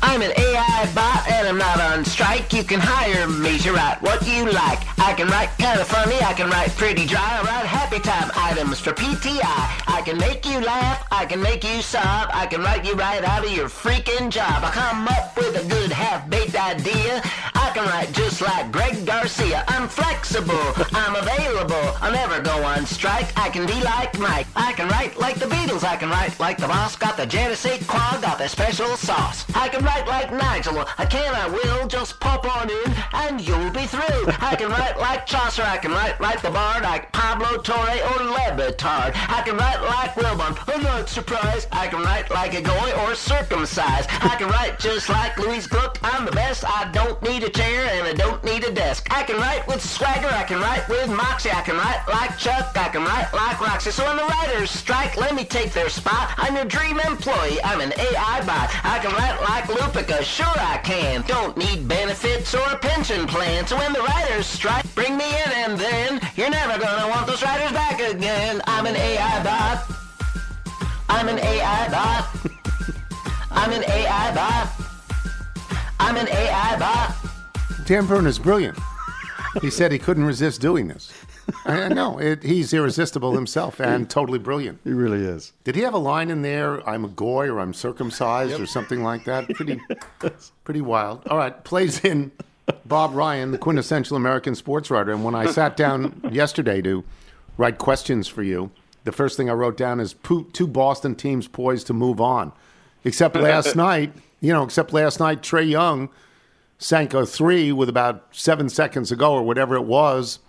[0.02, 2.52] I'm an AI bot and I'm not on strike.
[2.52, 4.80] You can hire me to write what you like.
[5.00, 7.40] I can write kind of funny, I can write pretty dry.
[7.40, 9.42] I write happy time items for PTI.
[9.88, 12.30] I can make you laugh, I can make you sob.
[12.32, 14.62] I can write you right out of your freaking job.
[14.62, 17.20] I come up with a good half-baked idea.
[17.54, 19.64] I can write just like Greg Garcia.
[19.68, 21.96] I'm flexible, I'm available.
[22.00, 23.32] I'll never go on strike.
[23.36, 24.46] I can be like Mike.
[24.54, 25.82] I can write like the Beatles.
[25.84, 26.96] I can write like the boss.
[26.96, 29.46] Got the Genesee quad, got the special sauce.
[29.54, 30.84] I can write like Nigel.
[30.98, 31.88] I can, I will.
[31.88, 34.24] Just pop on in and you'll be through.
[34.40, 35.62] I can write like Chaucer.
[35.62, 39.12] I can write like the Bard, like Pablo Torre or Le Batard.
[39.28, 40.58] I can write like Wilbon.
[40.74, 41.68] I'm not surprised.
[41.72, 44.08] I can write like a goy or circumcised.
[44.10, 45.98] I can write just like Louise Gluck.
[46.02, 46.64] I'm the best.
[46.66, 49.06] I don't need a chair and I don't need a desk.
[49.10, 50.28] I can write with swagger.
[50.28, 51.50] I can write with moxie.
[51.50, 52.76] I can write like Chuck.
[52.76, 53.90] I can write like Roxy.
[53.90, 56.34] So when the writers strike, let me take their spot.
[56.36, 57.58] I'm your dream employee.
[57.64, 58.68] I'm an AI bot.
[58.84, 60.22] I can write like Lupica.
[60.22, 61.22] Sure I can.
[61.22, 63.66] Don't need benefits or a pension plan.
[63.66, 67.42] So when the writers strike, bring me in and then you're never gonna want those
[67.42, 68.60] writers back again.
[68.66, 69.76] I'm an AI bot.
[71.08, 72.24] I'm an AI bot.
[73.50, 74.66] I'm an AI bot.
[76.00, 77.21] I'm an AI bot.
[77.86, 78.78] Dan is brilliant.
[79.60, 81.12] He said he couldn't resist doing this.
[81.64, 84.80] I know it, he's irresistible himself and totally brilliant.
[84.84, 85.52] He really is.
[85.64, 86.88] Did he have a line in there?
[86.88, 89.48] I'm a goy or I'm circumcised or something like that.
[89.54, 89.80] Pretty,
[90.64, 91.26] pretty wild.
[91.28, 92.30] All right, plays in
[92.86, 95.12] Bob Ryan, the quintessential American sports writer.
[95.12, 97.04] And when I sat down yesterday to
[97.58, 98.70] write questions for you,
[99.04, 100.14] the first thing I wrote down is
[100.52, 102.52] two Boston teams poised to move on.
[103.04, 106.08] Except last night, you know, except last night, Trae Young
[106.82, 110.40] sank a three with about seven seconds ago or whatever it was.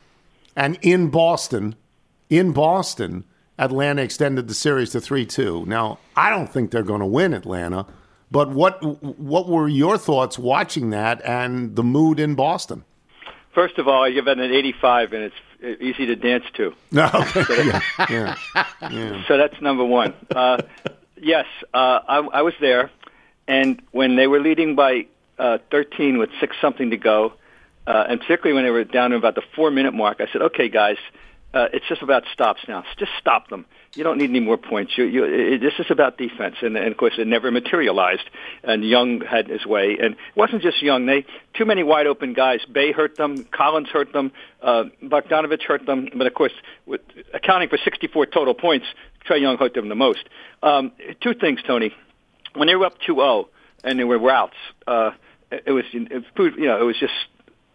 [0.56, 1.76] And in Boston,
[2.30, 3.24] in Boston,
[3.60, 5.65] Atlanta extended the series to 3 2.
[5.67, 7.86] Now, I don't think they're going to win Atlanta,
[8.32, 12.84] but what, what were your thoughts watching that and the mood in Boston?
[13.54, 16.74] First of all, I give it an 85, and it's easy to dance to.
[16.91, 17.10] No,
[17.50, 18.36] yeah, yeah,
[18.91, 19.24] yeah.
[19.28, 20.13] So that's number one.
[20.36, 20.63] Uh,
[21.15, 22.89] yes, uh, I, I was there,
[23.48, 25.06] and when they were leading by
[25.39, 27.34] uh, 13 with six something to go,
[27.86, 30.41] uh, and particularly when they were down to about the four minute mark, I said,
[30.41, 30.98] "Okay, guys,
[31.54, 32.84] uh, it's just about stops now.
[32.98, 33.65] Just stop them.
[33.96, 34.98] You don't need any more points.
[34.98, 38.30] You, you, it, this is about defense." And, and of course, it never materialized.
[38.63, 41.05] And Young had his way, and it wasn't just Young.
[41.05, 42.62] They too many wide open guys.
[42.72, 43.43] Bey hurt them.
[43.51, 44.32] Collins hurt them.
[44.62, 46.08] Uh, Bogdanovic hurt them.
[46.16, 46.53] But of course,
[46.86, 47.01] with
[47.34, 48.86] accounting for 64 total points,
[49.28, 50.24] Trae Young hurt them the most.
[50.62, 50.91] Um,
[51.22, 51.93] two things, Tony.
[52.55, 53.47] When they were up 2-0
[53.84, 54.55] and there were routes,
[54.88, 55.12] uh,
[55.66, 56.24] it was it,
[56.58, 57.14] you know it was just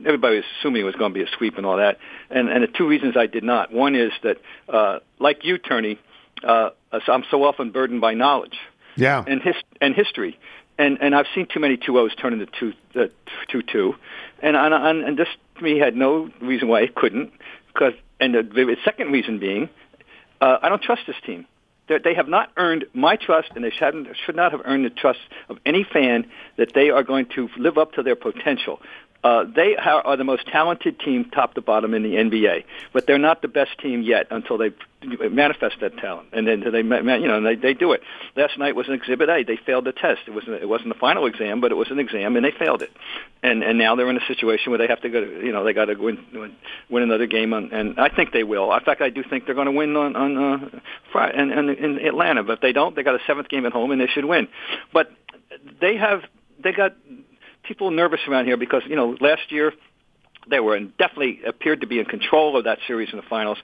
[0.04, 1.98] everybody was assuming it was going to be a sweep and all that.
[2.30, 3.72] And, and the two reasons I did not.
[3.72, 5.98] One is that, uh, like you, Turney,
[6.44, 8.56] uh, I'm so often burdened by knowledge.
[8.96, 9.24] Yeah.
[9.26, 10.38] And his and history,
[10.76, 13.06] and and I've seen too many two O's turn into two uh,
[13.48, 13.94] two two,
[14.42, 17.32] and and and, and this to me had no reason why it couldn't,
[17.68, 19.68] because and the, the second reason being,
[20.40, 21.46] uh, I don't trust this team.
[21.88, 24.90] They're, they have not earned my trust, and they shouldn't, should not have earned the
[24.90, 26.26] trust of any fan
[26.56, 28.80] that they are going to live up to their potential.
[29.24, 33.18] Uh, they are, the most talented team, top to bottom, in the NBA, but they're
[33.18, 34.70] not the best team yet until they
[35.28, 38.00] manifest that talent, and then they, you know, they, they do it.
[38.36, 39.42] Last night was an Exhibit A.
[39.42, 40.20] They failed the test.
[40.28, 42.80] It wasn't, it wasn't the final exam, but it was an exam, and they failed
[42.80, 42.90] it.
[43.42, 45.64] And and now they're in a situation where they have to go, to, you know,
[45.64, 46.56] they got to win, win
[46.88, 48.72] win another game, on, and I think they will.
[48.72, 51.68] In fact, I do think they're going to win on on uh, Friday in, in,
[51.70, 52.44] in Atlanta.
[52.44, 54.46] But if they don't, they got a seventh game at home, and they should win.
[54.92, 55.10] But
[55.80, 56.22] they have
[56.62, 56.94] they got
[57.68, 59.72] people nervous around here because you know last year
[60.48, 63.58] they were in, definitely appeared to be in control of that series in the finals,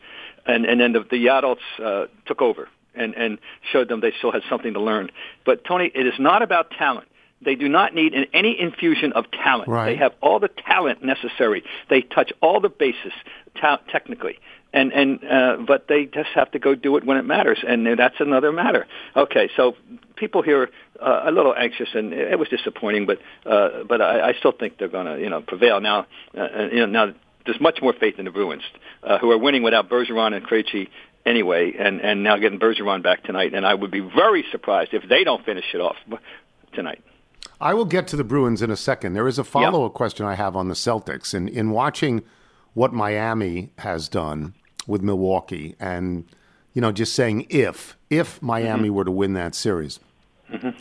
[0.47, 3.39] and and then the, the adults uh, took over and and
[3.73, 5.11] showed them they still had something to learn.
[5.47, 7.09] But Tony, it is not about talent.
[7.45, 9.69] They do not need an, any infusion of talent.
[9.69, 9.87] Right.
[9.93, 11.63] They have all the talent necessary.
[11.91, 13.13] They touch all the bases
[13.61, 14.39] ta- technically.
[14.75, 17.87] And and uh, but they just have to go do it when it matters, and
[17.97, 18.87] that's another matter.
[19.15, 19.77] Okay, so
[20.17, 20.69] people here
[21.01, 24.79] uh, a little anxious, and it was disappointing, but uh, but I, I still think
[24.79, 26.07] they're going to you know prevail now.
[26.37, 27.15] Uh, you know now
[27.47, 28.65] there's much more faith in the Bruins,
[29.05, 30.89] uh, who are winning without Bergeron and Krejci
[31.25, 35.09] anyway, and and now getting Bergeron back tonight, and I would be very surprised if
[35.09, 35.97] they don't finish it off
[36.73, 37.01] tonight.
[37.61, 39.13] I will get to the Bruins in a second.
[39.13, 41.33] There is a follow up question I have on the Celtics.
[41.33, 42.25] And in watching
[42.73, 44.55] what Miami has done
[44.87, 46.25] with Milwaukee and,
[46.73, 50.01] you know, just saying if, if Miami were to win that series,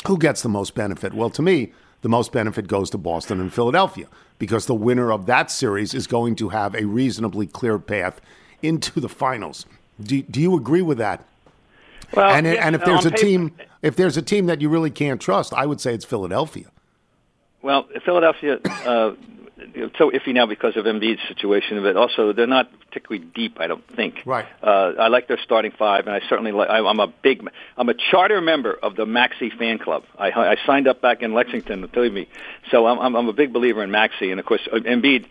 [0.06, 1.14] who gets the most benefit?
[1.14, 5.26] Well, to me, the most benefit goes to Boston and Philadelphia because the winner of
[5.26, 8.20] that series is going to have a reasonably clear path
[8.62, 9.66] into the finals.
[10.02, 11.26] Do, do you agree with that?
[12.14, 14.70] Well, and yes, and if there's a paper- team, if there's a team that you
[14.70, 16.66] really can't trust, I would say it's Philadelphia.
[17.62, 19.14] Well, Philadelphia, uh,
[19.98, 23.60] so iffy now because of Embiid's situation, but also they're not particularly deep.
[23.60, 24.22] I don't think.
[24.26, 24.46] Right.
[24.62, 26.70] Uh, I like their starting five, and I certainly like.
[26.70, 27.48] I, I'm a big,
[27.78, 30.04] I'm a charter member of the Maxey fan club.
[30.18, 32.28] I, I signed up back in Lexington, believe me.
[32.72, 35.26] So I'm, I'm, I'm a big believer in Maxey, and of course uh, Embiid.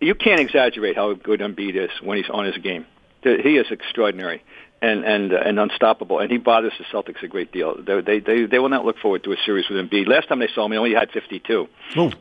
[0.00, 2.86] You can't exaggerate how good Embiid is when he's on his game.
[3.22, 4.42] He is extraordinary
[4.82, 7.76] and and uh, and unstoppable, and he bothers the Celtics a great deal.
[7.82, 10.06] They, they they they will not look forward to a series with Embiid.
[10.06, 11.68] Last time they saw him, he only had 52,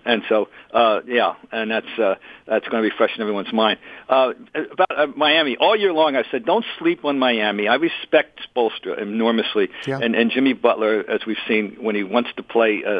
[0.05, 2.15] and so uh, yeah, and that's uh,
[2.47, 3.79] that's going to be fresh in everyone's mind.
[4.07, 4.33] Uh,
[4.71, 7.67] about uh, Miami, all year long, I said don't sleep on Miami.
[7.67, 9.99] I respect Spoelstra enormously, Yeah.
[10.01, 12.83] and and Jimmy Butler, as we've seen when he wants to play.
[12.85, 12.93] Uh, uh,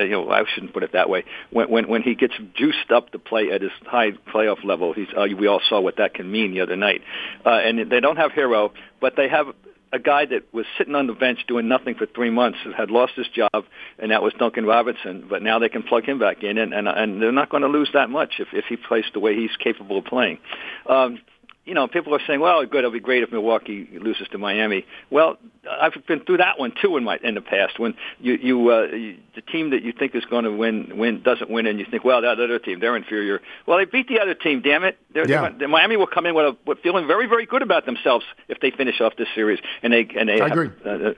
[0.00, 1.24] uh, you know, I shouldn't put it that way.
[1.50, 5.08] When when when he gets juiced up to play at his high playoff level, he's
[5.16, 7.02] uh, we all saw what that can mean the other night.
[7.44, 8.70] Uh, and they don't have Herro,
[9.00, 9.46] but they have
[9.92, 12.90] a guy that was sitting on the bench doing nothing for three months and had
[12.90, 13.64] lost his job,
[13.98, 15.26] and that was Duncan Robinson.
[15.28, 17.68] But now they can plug him back in, and and, and they're not going to
[17.68, 20.38] lose that much if if he plays the way he's capable of playing.
[20.86, 21.20] Um,
[21.64, 24.86] you know, people are saying, "Well, good, it'll be great if Milwaukee loses to Miami."
[25.10, 25.36] Well,
[25.70, 27.78] I've been through that one too in my in the past.
[27.78, 31.22] When you you, uh, you the team that you think is going to win win
[31.22, 34.20] doesn't win, and you think, "Well, that other team, they're inferior." Well, they beat the
[34.20, 34.62] other team.
[34.62, 34.98] Damn it!
[35.12, 35.50] They're, Yeah.
[35.56, 38.58] they're, Miami will come in with, a, with feeling very very good about themselves if
[38.60, 40.70] they finish off this series, and they and they I have, agree.
[40.84, 41.14] Uh, uh,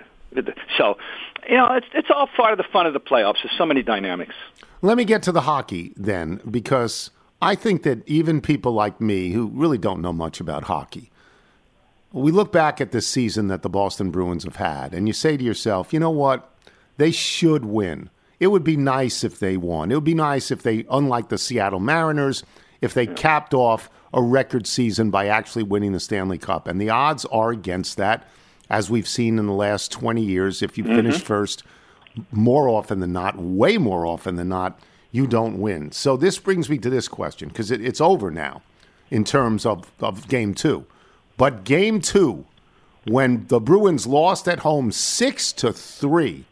[0.78, 0.96] so,
[1.48, 3.36] you know, it's it's all part of the fun of the playoffs.
[3.42, 4.34] There's so many dynamics.
[4.80, 7.10] Let me get to the hockey then, because
[7.42, 11.10] I think that even people like me who really don't know much about hockey,
[12.12, 15.36] we look back at this season that the Boston Bruins have had, and you say
[15.36, 16.48] to yourself, you know what?
[16.98, 18.10] They should win.
[18.38, 19.90] It would be nice if they won.
[19.90, 22.44] It would be nice if they, unlike the Seattle Mariners,
[22.80, 26.68] if they capped off a record season by actually winning the Stanley Cup.
[26.68, 28.28] And the odds are against that,
[28.70, 30.62] as we've seen in the last 20 years.
[30.62, 31.24] If you finish mm-hmm.
[31.24, 31.64] first,
[32.30, 34.78] more often than not, way more often than not,
[35.12, 35.92] you don't win.
[35.92, 38.62] So this brings me to this question because it, it's over now
[39.10, 40.86] in terms of, of game two.
[41.36, 42.46] But game two,
[43.04, 46.46] when the Bruins lost at home six to three,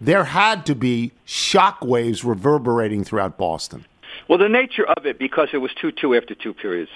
[0.00, 3.86] there had to be shockwaves reverberating throughout Boston.
[4.28, 6.90] Well, the nature of it, because it was two-two after two periods,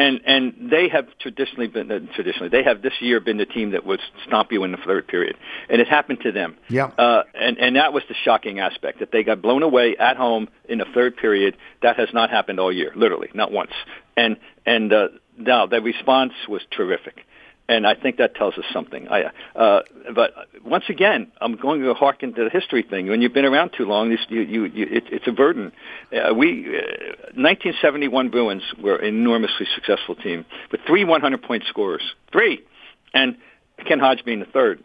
[0.00, 3.72] and and they have traditionally been uh, traditionally they have this year been the team
[3.72, 5.36] that would stomp you in the third period,
[5.68, 6.56] and it happened to them.
[6.68, 6.86] Yeah.
[6.86, 10.48] Uh, and and that was the shocking aspect that they got blown away at home
[10.68, 11.56] in the third period.
[11.82, 13.72] That has not happened all year, literally not once.
[14.16, 17.26] And and uh, now the response was terrific.
[17.70, 19.06] And I think that tells us something.
[19.08, 20.32] I, uh, but
[20.64, 23.06] once again, I'm going to harken to the history thing.
[23.06, 25.70] When you've been around too long, this, you, you, you, it, it's a burden.
[26.12, 26.80] Uh, we, uh,
[27.38, 32.02] 1971 Bruins were an enormously successful team with three 100-point scorers,
[32.32, 32.60] three,
[33.14, 33.36] and
[33.86, 34.82] Ken Hodge being the third.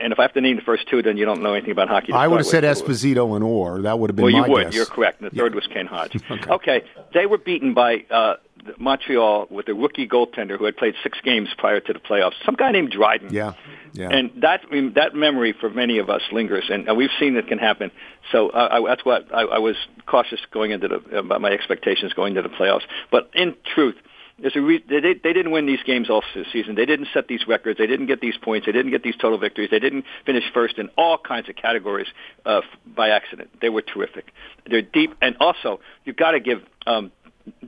[0.00, 1.88] And if I have to name the first two, then you don't know anything about
[1.88, 2.12] hockey.
[2.12, 2.78] I would have said with.
[2.78, 3.82] Esposito and Orr.
[3.82, 4.66] That would have been Well, you would.
[4.66, 4.74] Guess.
[4.74, 5.20] You're correct.
[5.20, 6.16] And the third was Ken Hodge.
[6.48, 6.84] okay.
[7.14, 8.34] They were beaten by uh,
[8.78, 12.34] Montreal with a rookie goaltender who had played six games prior to the playoffs.
[12.44, 13.32] Some guy named Dryden.
[13.32, 13.54] Yeah,
[13.92, 14.08] yeah.
[14.10, 17.36] And that I mean, that memory for many of us lingers, and, and we've seen
[17.36, 17.90] it can happen.
[18.32, 22.12] So uh, I, that's what I, I was cautious going into the about my expectations
[22.12, 22.84] going into the playoffs.
[23.10, 23.96] But in truth,
[24.40, 26.76] there's a re- they, they didn't win these games all season.
[26.76, 27.78] They didn't set these records.
[27.78, 28.66] They didn't get these points.
[28.66, 29.70] They didn't get these total victories.
[29.70, 32.06] They didn't finish first in all kinds of categories
[32.46, 33.50] uh, by accident.
[33.60, 34.32] They were terrific.
[34.68, 37.10] They're deep, and also you've got to give um,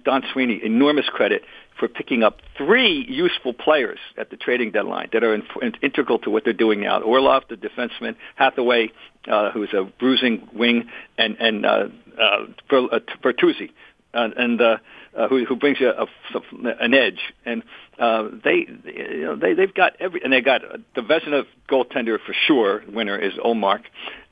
[0.05, 1.43] Don Sweeney enormous credit
[1.78, 6.18] for picking up three useful players at the trading deadline that are in, in, integral
[6.20, 7.01] to what they're doing now.
[7.01, 8.93] Orlov, the defenseman, Hathaway,
[9.28, 11.89] uh, who's a bruising wing, and and uh,
[12.20, 13.70] uh, Bertuzzi,
[14.14, 14.76] uh, and uh,
[15.16, 17.20] uh, who, who brings you a, a, an edge.
[17.45, 17.62] And
[17.99, 20.62] uh, they, you know, they they've got every, and they got
[20.95, 22.83] the Vezina goaltender for sure.
[22.89, 23.83] Winner is Ullmark,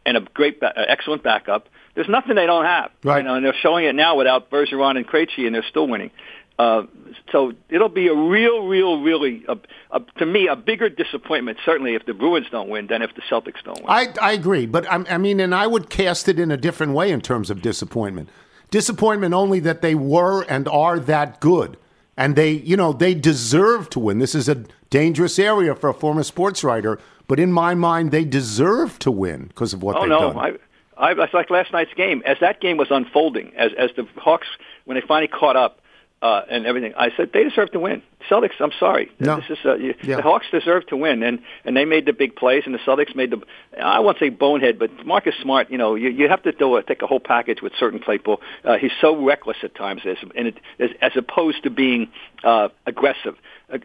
[0.05, 1.69] and a great, ba- excellent backup.
[1.99, 3.19] There's nothing they don't have, right?
[3.19, 6.13] You know, and they're showing it now without Bergeron and Krejci, and they're still winning.
[6.57, 6.85] Uh,
[7.33, 9.57] so it'll be a real, real, really, a,
[9.91, 11.59] a, to me, a bigger disappointment.
[11.65, 13.87] Certainly, if the Bruins don't win, than if the Celtics don't win.
[13.89, 16.93] I, I agree, but I, I mean, and I would cast it in a different
[16.93, 18.29] way in terms of disappointment.
[18.71, 21.79] Disappointment only that they were and are that good,
[22.17, 24.21] and they, you know, they deserve to win.
[24.21, 28.25] This is a dangerous area for a former sports writer, but in my mind, they
[28.25, 30.33] deserve to win because of what oh, they've no.
[30.33, 30.39] done.
[30.39, 30.53] I,
[30.99, 32.23] I, it's like last night's game.
[32.27, 34.49] As that game was unfolding, as as the Hawks,
[34.85, 35.81] when they finally caught up
[36.21, 38.03] uh, and everything, I said they deserve to win.
[38.29, 39.37] Celtics, I'm sorry, No.
[39.37, 40.17] this is uh, you, Yeah.
[40.17, 43.15] the Hawks deserve to win, and and they made the big plays, and the Celtics
[43.15, 43.41] made the
[43.81, 46.83] I won't say bonehead, but Marcus Smart, you know, you you have to do a,
[46.83, 48.41] take a whole package with certain people.
[48.65, 52.09] Uh, he's so reckless at times, as and it, as, as opposed to being
[52.43, 53.37] uh, aggressive.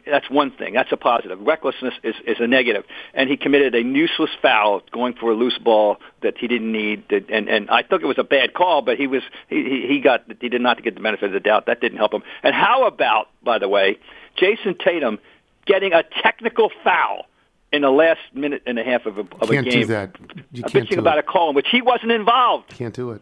[0.06, 0.74] That's one thing.
[0.74, 1.40] That's a positive.
[1.42, 2.86] Recklessness is, is a negative.
[3.14, 7.04] And he committed a useless foul going for a loose ball that he didn't need.
[7.10, 10.00] That- And, and I thought it was a bad call, but he was he, he
[10.00, 11.66] got he did not get the benefit of the doubt.
[11.66, 12.24] That didn't help him.
[12.44, 13.98] And how about, by the way,
[14.38, 15.20] Jayson Tatum
[15.66, 17.26] getting a technical foul
[17.74, 19.88] in the last minute and a half of a, of Can't a do game?
[19.88, 20.16] that.
[20.54, 21.26] You can't bitching do about it.
[21.26, 22.70] a call in which he wasn't involved.
[22.70, 23.22] Can't do it.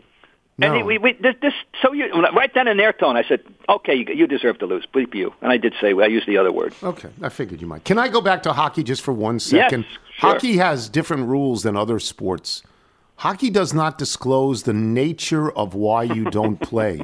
[0.61, 0.77] And No.
[0.77, 3.95] he, we, we, this, this, so you, right then in there, tone, I said, okay,
[3.95, 4.85] you, you deserve to lose.
[4.93, 5.33] Bleep you.
[5.41, 6.73] And I did say, I used the other word.
[6.83, 7.83] Okay, I figured you might.
[7.83, 9.85] Can I go back to hockey just for one second?
[9.85, 9.99] sure.
[10.31, 12.61] Hockey has different rules than other sports.
[13.15, 17.01] Hockey does not disclose the nature of why you don't play.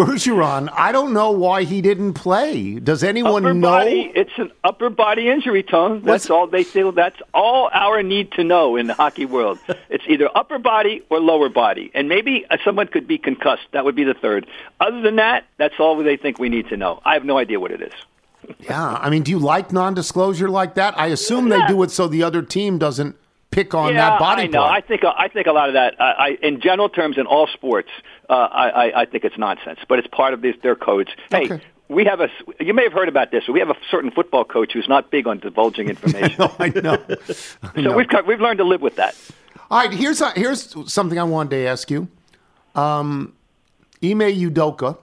[0.00, 2.78] Bergeron, I don't know why he didn't play.
[2.78, 3.68] Does anyone upper know?
[3.68, 6.00] Body, it's an upper body injury, Tone.
[6.02, 6.92] That's all they feel.
[6.92, 9.58] That's all our need to know in the hockey world.
[9.90, 13.66] it's either upper body or lower body, and maybe uh, someone could be concussed.
[13.72, 14.46] That would be the third.
[14.80, 17.02] Other than that, that's all they think we need to know.
[17.04, 17.92] I have no idea what it is.
[18.58, 20.98] Yeah, I mean, do you like non-disclosure like that?
[20.98, 23.16] I assume they do it so the other team doesn't
[23.50, 24.60] pick on yeah, that body I know.
[24.60, 24.84] part.
[24.84, 26.00] I think I think a lot of that.
[26.00, 27.88] I, I in general terms, in all sports,
[28.28, 29.80] uh, I, I I think it's nonsense.
[29.88, 31.10] But it's part of this, their codes.
[31.30, 31.44] Hey.
[31.44, 31.60] Okay.
[31.88, 32.28] We have a.
[32.60, 33.48] You may have heard about this.
[33.48, 36.36] We have a certain football coach who's not big on divulging information.
[36.38, 37.04] no, I know.
[37.08, 37.16] I
[37.74, 37.96] so know.
[37.96, 39.16] we've we've learned to live with that.
[39.70, 42.06] All right, here's a, here's something I wanted to ask you.
[42.76, 43.34] Um,
[44.02, 44.98] Ime Udoka,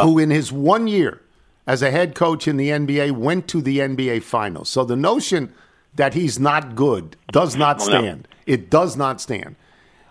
[0.00, 1.20] who in his one year
[1.66, 4.68] as a head coach in the NBA went to the NBA Finals.
[4.68, 5.52] So the notion
[5.94, 7.98] that he's not good does not Oh, no.
[8.00, 8.28] stand.
[8.46, 9.56] It does not stand.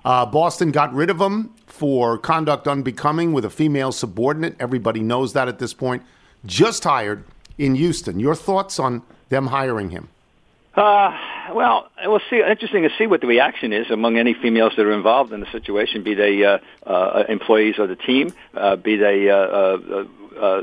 [0.05, 4.55] Uh, Boston got rid of him for conduct unbecoming with a female subordinate.
[4.59, 6.03] Everybody knows that at this point.
[6.45, 7.23] Just hired
[7.57, 8.19] in Houston.
[8.19, 10.07] Your thoughts on them hiring him?
[10.75, 11.11] Uh,
[11.53, 12.41] well, we'll see.
[12.41, 15.51] Interesting to see what the reaction is among any females that are involved in the
[15.51, 20.05] situation, be they uh, uh, employees of the team, uh, be they uh, uh,
[20.39, 20.61] uh,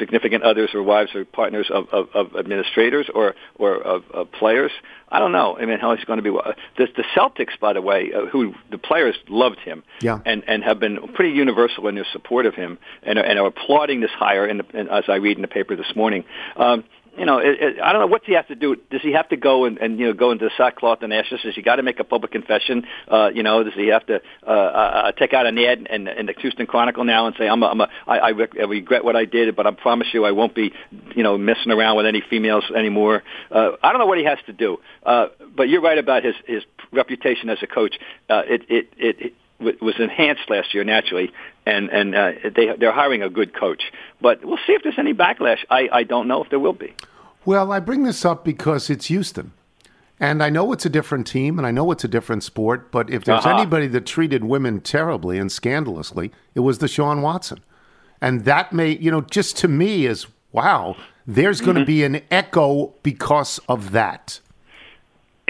[0.00, 4.72] significant others or wives or partners of, of, of administrators or or of, of players.
[5.12, 5.56] I don't know.
[5.58, 6.30] I mean, how he's going to be.
[6.78, 10.18] The, the Celtics, by the way, uh, who the players loved him, Yeah.
[10.24, 13.46] and and have been pretty universal in their support of him, and are- and are
[13.46, 14.46] applauding this hire.
[14.46, 16.24] In the, in, as I read in the paper this morning.
[16.56, 16.84] Um,
[17.18, 18.76] you know, it, it, I don't know what's he have to do.
[18.90, 21.40] Does he have to go and, and you know go into sackcloth and ashes?
[21.42, 22.84] Does he got to make a public confession?
[23.08, 26.26] Uh, you know, does he have to uh, uh, take out an ad in, in
[26.26, 29.24] the Houston Chronicle now and say, "I'm a, I'm a, I, I regret what I
[29.24, 30.72] did, but I promise you, I won't be,
[31.16, 34.38] you know, messing around with any females anymore." Uh, I don't know what he has
[34.46, 37.98] to do, uh, but you're right about his his reputation as a coach.
[38.28, 39.34] Uh, it it it.
[39.60, 41.32] Was enhanced last year naturally,
[41.66, 43.82] and and uh, they they're hiring a good coach.
[44.20, 45.58] But we'll see if there's any backlash.
[45.70, 46.94] I I don't know if there will be.
[47.44, 49.52] Well, I bring this up because it's Houston.
[50.22, 53.08] And I know it's a different team and I know it's a different sport, but
[53.08, 53.56] if there's Uh-huh.
[53.56, 57.60] anybody that treated women terribly and scandalously, it was Deshaun Watson.
[58.20, 60.94] And that may, you know, just to me is wow,
[61.26, 64.40] there's going to be an echo because of that.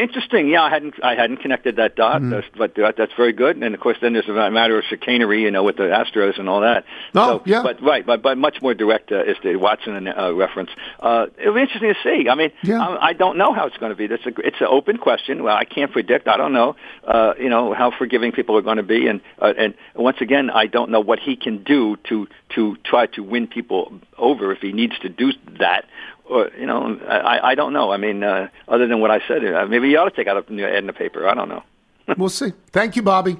[0.00, 0.48] Interesting.
[0.48, 2.30] Yeah, I hadn't I hadn't connected that dot, Mm-hmm.
[2.30, 3.56] that's, but that, that's very good.
[3.62, 6.48] And of course, then there's a matter of chicanery, you know, with the Astros and
[6.48, 6.84] all that.
[7.14, 7.62] No, so, yeah.
[7.62, 10.70] But right, but but much more direct uh, is the Watson uh, reference.
[10.98, 12.28] Uh, it'll be interesting to see.
[12.28, 12.80] I mean, Yeah.
[12.80, 14.06] I, I don't know how it's going to be.
[14.06, 15.42] That's a, it's an open question.
[15.42, 16.26] Well, I can't predict.
[16.28, 16.76] I don't know.
[17.06, 20.48] Uh, you know how forgiving people are going to be, and uh, and once again,
[20.50, 22.26] I don't know what he can do to
[22.56, 25.84] to try to win people over if he needs to do that
[26.30, 27.90] or you know, I, I don't know.
[27.92, 30.36] I mean, uh, other than what I said, uh, maybe you ought to take out
[30.36, 31.28] a ad in the paper.
[31.28, 31.62] I don't know.
[32.16, 32.52] We'll see.
[32.72, 33.36] Thank you, Bobby.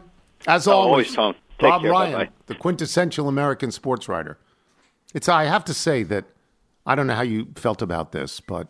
[0.47, 1.35] As Oh, always, always, Tom.
[1.59, 1.91] Take Bob care.
[1.91, 2.31] Ryan, Bye-bye.
[2.47, 4.39] the quintessential American sports writer.
[5.13, 6.25] It's I have to say that
[6.87, 8.69] I don't know how you felt about this, but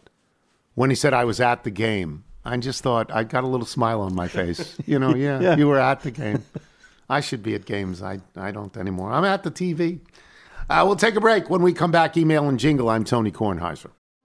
[0.74, 3.66] when he said I was at the game, I just thought I got a little
[3.66, 4.76] smile on my face.
[4.86, 5.56] You know, yeah, Yeah.
[5.56, 6.44] you were at the game.
[7.10, 8.02] I should be at games.
[8.02, 9.12] I I don't anymore.
[9.12, 10.00] I'm at the TV.
[10.70, 11.50] Uh, we'll take a break.
[11.50, 12.88] When we come back, email and jingle.
[12.88, 13.90] I'm Tony Kornheiser.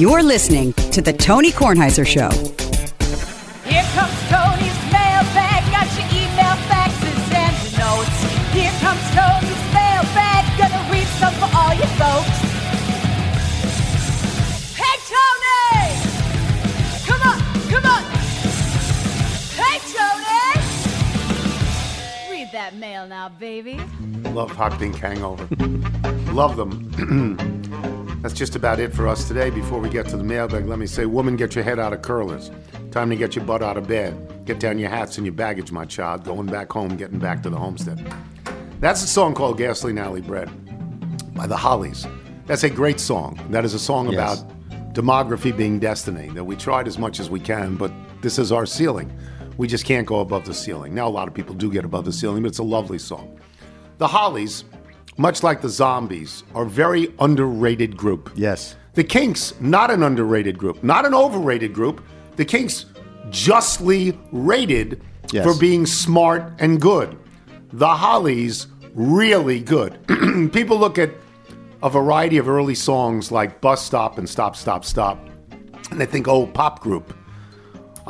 [0.00, 2.30] You're listening to The Tony Kornheiser Show.
[3.68, 5.60] Here comes Tony's mailbag.
[5.70, 8.18] got your email, faxes, and notes.
[8.54, 12.38] Here comes Tony's mailbag, gonna read some for all you folks.
[14.80, 15.92] Hey, Tony!
[17.04, 17.38] Come on,
[17.68, 18.02] come on!
[19.60, 20.54] Hey, Tony!
[22.30, 23.78] Read that mail now, baby.
[24.30, 25.46] Love Hot Pink Hangover.
[26.32, 26.88] Love them.
[28.22, 29.48] That's just about it for us today.
[29.50, 32.02] Before we get to the mailbag, let me say, woman, get your head out of
[32.02, 32.50] curlers.
[32.90, 34.44] Time to get your butt out of bed.
[34.44, 36.24] Get down your hats and your baggage, my child.
[36.24, 38.04] Going back home, getting back to the homestead.
[38.80, 40.50] That's a song called Gasoline Alley Bred
[41.34, 42.06] by the Hollies.
[42.46, 43.40] That's a great song.
[43.50, 44.42] That is a song Yes.
[44.42, 48.52] about demography being destiny, that we tried as much as we can, but this is
[48.52, 49.10] our ceiling.
[49.56, 50.94] We just can't go above the ceiling.
[50.94, 53.38] Now, a lot of people do get above the ceiling, but it's a lovely song.
[53.98, 54.64] The Hollies,
[55.16, 58.30] much like the Zombies, are very underrated group.
[58.34, 58.76] Yes.
[58.94, 62.02] The Kinks, not an underrated group, not an overrated group.
[62.36, 62.86] The Kinks,
[63.30, 65.02] justly rated
[65.32, 65.44] Yes.
[65.44, 67.16] for being smart and good.
[67.72, 69.96] The Hollies, really good.
[70.52, 71.10] People look at
[71.84, 75.24] a variety of early songs like Bus Stop and Stop, Stop, Stop,
[75.92, 77.14] and they think, oh, pop group.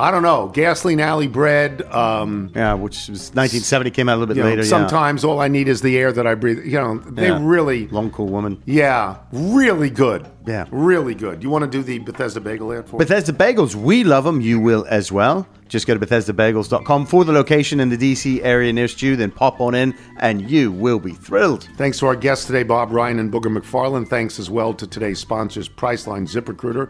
[0.01, 0.47] I don't know.
[0.47, 1.83] Gasoline Alley Bred.
[1.83, 4.63] Um, Yeah, which was 1970 came out a little bit you know, later.
[4.63, 4.67] yeah.
[4.67, 6.65] sometimes all I need is the air that I breathe.
[6.65, 7.39] You know, they Yeah.
[7.39, 8.57] really, Long Cool Woman.
[8.65, 10.25] yeah, really good.
[10.47, 10.65] Yeah.
[10.71, 11.43] really good.
[11.43, 12.97] You want to do the Bethesda Bagel ad for?
[12.97, 14.41] Bethesda Bagels, we love them.
[14.41, 15.45] You will as well.
[15.69, 19.15] Just go to BethesdaBagels.com for the location in the DC area nearest you.
[19.15, 21.67] Then pop on in, and you will be thrilled.
[21.77, 24.07] Thanks to our guests today, Bob Ryan and Booger McFarland.
[24.09, 26.89] Thanks as well to today's sponsors, Priceline ZipRecruiter.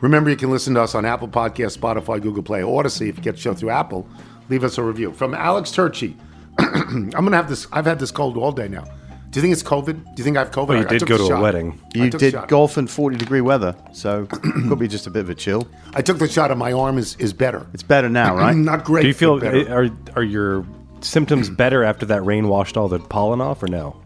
[0.00, 3.08] Remember, you can listen to us on Apple Podcasts, Spotify, Google Play, Audacy.
[3.08, 4.08] If you get the show through Apple,
[4.48, 5.12] leave us a review.
[5.12, 6.14] From Alex Turchi,
[6.58, 7.66] I'm going to have this.
[7.72, 8.84] I've had this cold all day now.
[9.30, 10.04] Do you think it's COVID?
[10.04, 10.68] Do you think I have COVID?
[10.68, 11.80] Well, you I- I did took go the to a wedding.
[11.94, 15.34] You did golf in 40 degree weather, so could be just a bit of a
[15.34, 15.68] chill.
[15.94, 17.66] I took the shot, and my arm is, is better.
[17.74, 18.56] It's better now, right?
[18.56, 19.02] Not great.
[19.02, 19.70] Do you feel better.
[19.70, 20.64] are are your
[21.02, 24.00] symptoms better after that rain washed all the pollen off, or no?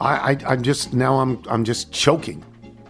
[0.00, 2.44] I, I I'm just now I'm I'm just choking.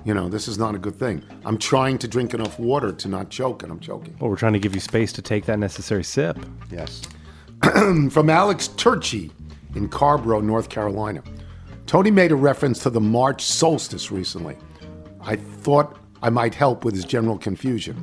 [0.06, 1.24] You know, this is not a good thing.
[1.44, 4.16] I'm trying to drink enough water to not choke, and I'm choking.
[4.20, 6.38] Well, we're trying to give you space to take that necessary sip.
[6.70, 7.02] Yes.
[8.10, 9.32] From Alex Turchi
[9.74, 11.24] in Carrboro, North Carolina.
[11.86, 14.56] Tony made a reference to the March solstice recently.
[15.22, 17.96] I thought I might help with his general confusion.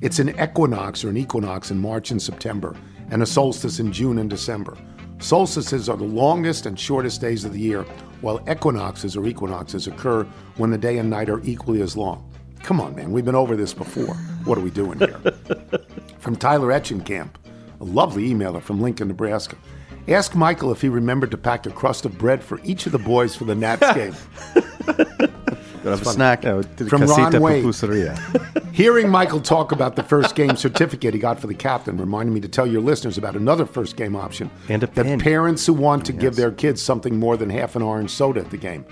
[0.00, 2.76] It's an equinox or an equinox in March and September,
[3.10, 4.78] and a solstice in June and December.
[5.18, 7.84] Solstices are the longest and shortest days of the year,
[8.20, 10.24] while equinoxes or equinoxes occur
[10.56, 12.24] when the day and night are equally as long.
[12.62, 14.14] Come on, man, we've been over this before.
[14.44, 15.18] What are we doing here?
[16.18, 17.30] from Tyler Etchenkamp,
[17.80, 19.56] a lovely emailer from Lincoln, Nebraska.
[20.08, 22.98] Ask Michael if he remembered to pack a crust of bread for each of the
[22.98, 24.14] boys for the Nats game.
[25.82, 26.42] Gotta have a snack.
[26.42, 27.64] From Ron Wade.
[28.72, 32.40] Hearing Michael talk about the first game certificate he got for the captain reminded me
[32.40, 34.50] to tell your listeners about another first game option.
[34.68, 37.82] And a that parents who want to give their kids something more than half an
[37.82, 38.84] orange soda at the game.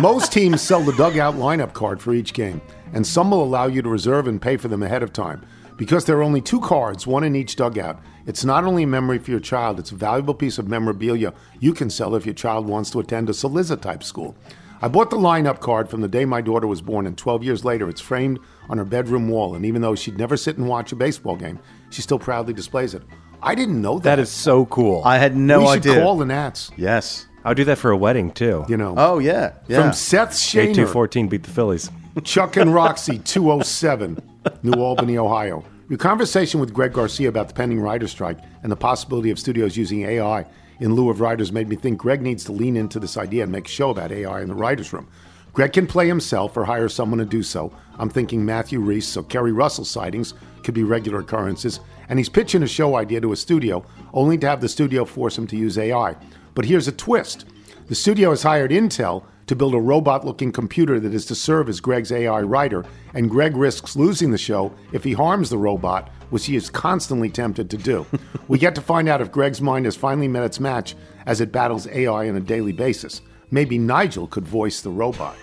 [0.00, 2.60] Most teams sell the dugout lineup card for each game,
[2.92, 5.44] and some will allow you to reserve and pay for them ahead of time.
[5.76, 9.18] Because there are only two cards, one in each dugout, it's not only a memory
[9.18, 12.66] for your child, it's a valuable piece of memorabilia you can sell if your child
[12.66, 14.36] wants to attend a Saliza type school.
[14.82, 17.64] I bought the lineup card from the day my daughter was born, and 12 years
[17.66, 18.38] later, it's framed
[18.70, 19.54] on her bedroom wall.
[19.54, 21.58] And even though she'd never sit and watch a baseball game,
[21.90, 23.02] she still proudly displays it.
[23.42, 24.04] I didn't know that.
[24.04, 25.02] That is so cool.
[25.04, 25.94] I had no we idea.
[25.94, 26.70] should call the Nats.
[26.76, 27.26] Yes.
[27.44, 28.64] I'll do that for a wedding too.
[28.68, 28.94] You know.
[28.96, 29.54] Oh yeah.
[29.66, 29.80] Yeah.
[29.80, 31.90] From Seth Eight two Shaner, fourteen beat the Phillies.
[32.22, 34.20] Chuck and Roxy, 207,
[34.62, 35.64] New Albany, Ohio.
[35.88, 39.76] Your conversation with Greg Garcia about the pending writer strike and the possibility of studios
[39.76, 40.44] using AI
[40.80, 43.52] in lieu of writers made me think Greg needs to lean into this idea and
[43.52, 45.08] make a show about AI in the writer's room.
[45.52, 47.72] Greg can play himself or hire someone to do so.
[47.98, 51.80] I'm thinking Matthew Rhys, so Keri Russell sightings could be regular occurrences.
[52.08, 55.36] And he's pitching a show idea to a studio, only to have the studio force
[55.36, 56.16] him to use AI.
[56.54, 57.46] But here's a twist
[57.88, 61.68] the studio has hired Intel to build a robot looking computer that is to serve
[61.68, 62.84] as Greg's AI writer,
[63.14, 67.28] and Greg risks losing the show if he harms the robot, which he is constantly
[67.28, 68.06] tempted to do.
[68.46, 70.94] we get to find out if Greg's mind has finally met its match
[71.26, 73.22] as it battles AI on a daily basis.
[73.50, 75.34] Maybe Nigel could voice the robot.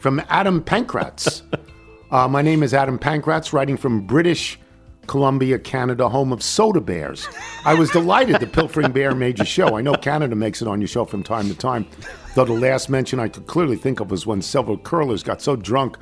[0.00, 1.42] From Adam Pankratz.
[2.10, 4.60] Uh, my name is Adam Pankratz, writing from British
[5.06, 7.28] Columbia, Canada, home of soda bears.
[7.64, 9.76] I was delighted the Pilfering Bear made your show.
[9.76, 11.86] I know Canada makes it on your show from time to time,
[12.34, 15.56] though the last mention I could clearly think of was when several curlers got so
[15.56, 15.96] drunk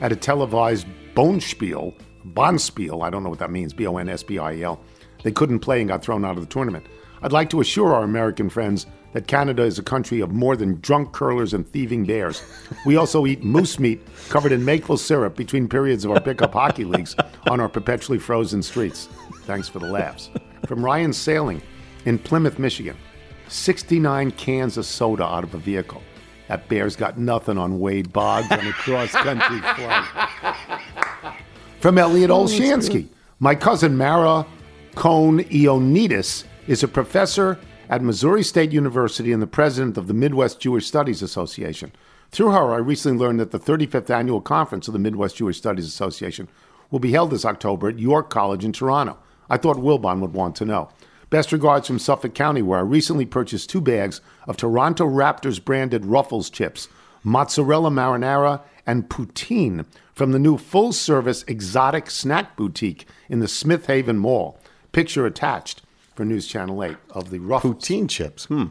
[0.00, 1.94] at a televised Bonspiel,
[2.26, 4.80] Bonspiel, I don't know what that means, B O N S B I E L,
[5.22, 6.86] they couldn't play and got thrown out of the tournament.
[7.22, 10.80] I'd like to assure our American friends that Canada is a country of more than
[10.80, 12.42] drunk curlers and thieving bears.
[12.84, 16.84] We also eat moose meat covered in maple syrup between periods of our pickup hockey
[16.84, 17.16] leagues
[17.48, 19.08] on our perpetually frozen streets.
[19.44, 20.30] Thanks for the laughs.
[20.66, 21.62] From Ryan Sailing
[22.04, 22.96] in Plymouth, Michigan
[23.48, 26.02] 69 cans of soda out of a vehicle.
[26.48, 30.08] That bear's got nothing on Wade Boggs on a cross country flight.
[31.80, 33.08] From Elliot oh, Olshansky.
[33.40, 34.44] My cousin Mara
[34.96, 37.58] Cohen Ioannides is a professor
[37.88, 41.92] at Missouri State University and the president of the Midwest Jewish Studies Association.
[42.30, 45.86] Through her, I recently learned that the 35th annual conference of the Midwest Jewish Studies
[45.86, 46.48] Association
[46.90, 49.16] will be held this October at York College in Toronto.
[49.48, 50.90] I thought Wilbon would want to know.
[51.30, 56.06] Best regards from Suffolk County, where I recently purchased two bags of Toronto Raptors branded
[56.06, 56.88] Ruffles chips,
[57.22, 59.84] mozzarella marinara, and poutine
[60.14, 64.58] from the new full service exotic snack boutique in the Smith Haven Mall.
[64.92, 65.82] Picture attached
[66.18, 67.74] for News Channel 8 of the Ruffles.
[67.76, 68.46] Poutine chips.
[68.46, 68.64] Hmm.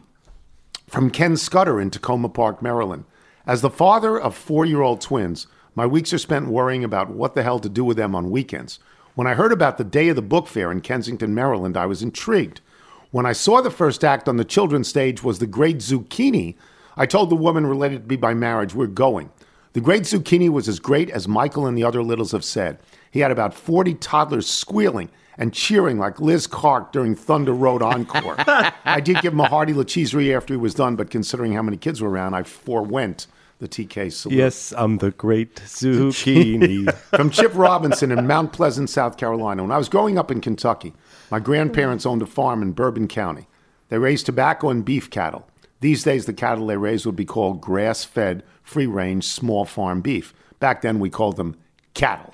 [0.90, 3.06] From Ken Scudder in Takoma Park, Maryland.
[3.46, 7.36] As the father of four year old twins, my weeks are spent worrying about what
[7.36, 8.80] the hell to do with them on weekends.
[9.16, 12.04] When I heard about the day of the book fair in Kensington, Maryland, I was
[12.04, 12.60] intrigued.
[13.12, 16.56] When I saw the first act on the children's stage was The Great Zucchini,
[16.98, 19.32] I told the woman related to me by marriage, We're going.
[19.72, 22.78] The Great Zucchini was as great as Michael and the other littles have said.
[23.18, 25.10] He had about 40 toddlers squealing
[25.40, 28.36] and cheering like Liz Clark during Thunder Road Encore.
[28.86, 31.78] I did give him a hearty lacheserie after he was done, but considering how many
[31.78, 33.26] kids were around, I forewent
[33.58, 34.38] the TK salute.
[34.38, 36.94] Yes, I'm the great zucchini.
[37.16, 39.64] From Chip Robinson in Mount Pleasant, South Carolina.
[39.64, 40.94] When I was growing up in Kentucky,
[41.32, 43.48] my grandparents owned a farm in Bourbon County.
[43.90, 45.48] They raised tobacco and beef cattle.
[45.80, 50.02] These days, the cattle they raised would be called grass fed, free range, small farm
[50.02, 50.36] beef.
[50.60, 51.58] Back then, we called them
[51.96, 52.32] cattle.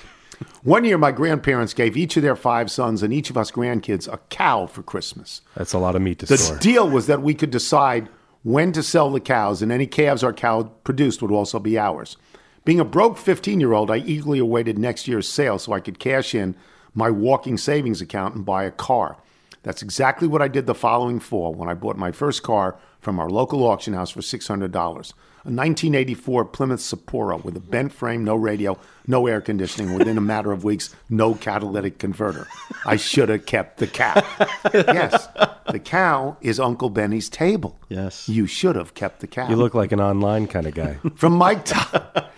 [0.64, 4.12] One year, my grandparents gave each of their five sons and each of us grandkids
[4.12, 5.42] a cow for Christmas.
[5.56, 6.56] That's a lot of meat to The store.
[6.56, 8.10] The deal was that we could decide
[8.44, 12.18] when to sell the cows, and any calves our cow produced would also be ours.
[12.66, 16.00] Being a broke 15 year old, I eagerly awaited next year's sale so I could
[16.00, 16.56] cash in
[16.94, 19.18] my walking savings account and buy a car.
[19.64, 23.20] That's exactly what I did the following fall when I bought my first car from
[23.20, 25.14] our local auction house for $600.
[25.46, 30.22] A 1984 Plymouth Sapporo with a bent frame, no radio, no air conditioning, within a
[30.22, 32.48] matter of weeks, no catalytic converter.
[32.86, 34.26] I should have kept the cow.
[34.74, 35.28] yes,
[35.70, 37.78] the cow is Uncle Benny's table.
[37.90, 38.30] Yes.
[38.30, 39.50] You should have kept the cow.
[39.50, 40.98] You look like an online kind of guy.
[41.16, 42.30] From Mike Todd.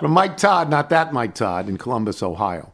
[0.00, 2.72] From Mike Todd, not that Mike Todd, in Columbus, Ohio.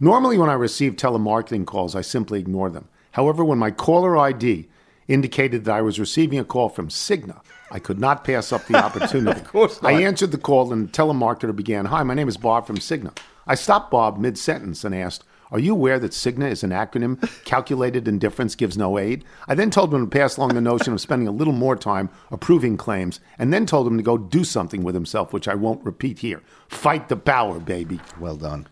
[0.00, 2.88] Normally, when I receive telemarketing calls, I simply ignore them.
[3.12, 4.66] However, when my caller ID
[5.06, 7.40] indicated that I was receiving a call from Cigna,
[7.72, 9.40] I could not pass up the opportunity.
[9.40, 12.66] of course I answered the call, and the telemarketer began, Hi, my name is Bob
[12.66, 13.16] from Cigna.
[13.46, 17.18] I stopped Bob mid sentence and asked, Are you aware that Cigna is an acronym?
[17.46, 19.24] Calculated indifference gives no aid.
[19.48, 22.10] I then told him to pass along the notion of spending a little more time
[22.30, 25.84] approving claims, and then told him to go do something with himself, which I won't
[25.84, 26.42] repeat here.
[26.68, 28.00] Fight the power, baby.
[28.20, 28.68] Well done.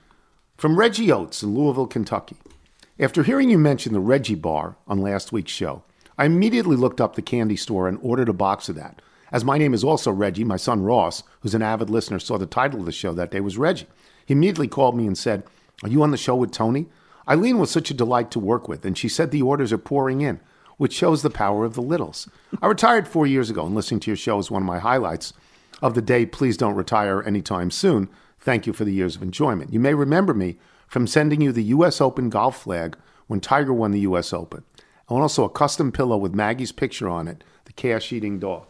[0.59, 2.37] From Reggie Oates in Louisville, Kentucky.
[2.99, 5.85] After hearing you mention the Reggie Bar on last week's show,
[6.21, 9.01] I immediately looked up the candy store and ordered a box of that.
[9.33, 12.45] As my name is also Reggie, my son Ross, who's an avid listener, saw the
[12.45, 13.87] title of the show that day was Reggie.
[14.27, 15.45] He immediately called me and said,
[15.83, 16.89] Are you on the show with Tony?
[17.27, 20.21] Eileen was such a delight to work with, and she said the orders are pouring
[20.21, 20.41] in,
[20.77, 22.29] which shows the power of the littles.
[22.61, 25.33] I retired four years ago, and listening to your show is one of my highlights.
[25.81, 28.11] of the day, please don't retire anytime soon.
[28.39, 29.73] Thank you for the years of enjoyment.
[29.73, 31.99] You may remember me from sending you the U.S.
[31.99, 34.35] Open golf flag when Tiger won the U.S.
[34.35, 34.65] Open,
[35.11, 38.67] and also a custom pillow with Maggie's picture on it, the cash eating dog.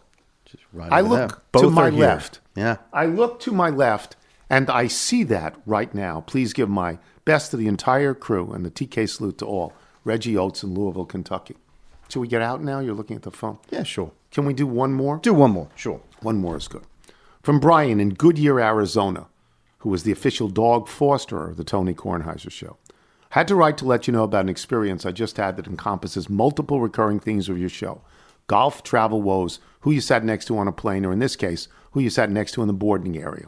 [0.72, 2.00] Right I look to my here.
[2.00, 2.40] left.
[2.56, 2.78] Yeah.
[2.92, 4.16] I look to my left
[4.48, 6.22] and I see that right now.
[6.22, 9.72] Please give my best to the entire crew and the TK salute to all.
[10.04, 11.56] Reggie Oates in Louisville, Kentucky.
[12.08, 12.80] Should we get out now?
[12.80, 13.58] You're looking at the phone.
[13.70, 14.10] Yeah, sure.
[14.32, 15.18] Can we do one more?
[15.18, 16.00] Do one more, sure.
[16.22, 16.82] One more is good.
[17.42, 19.26] From Brian in Goodyear, Arizona,
[19.78, 22.76] who is the official dog fosterer of the Tony Kornheiser Show.
[23.30, 26.28] Had to write to let you know about an experience I just had that encompasses
[26.28, 28.02] multiple recurring themes of your show
[28.48, 31.68] golf, travel woes, who you sat next to on a plane, or in this case,
[31.92, 33.46] who you sat next to in the boarding area.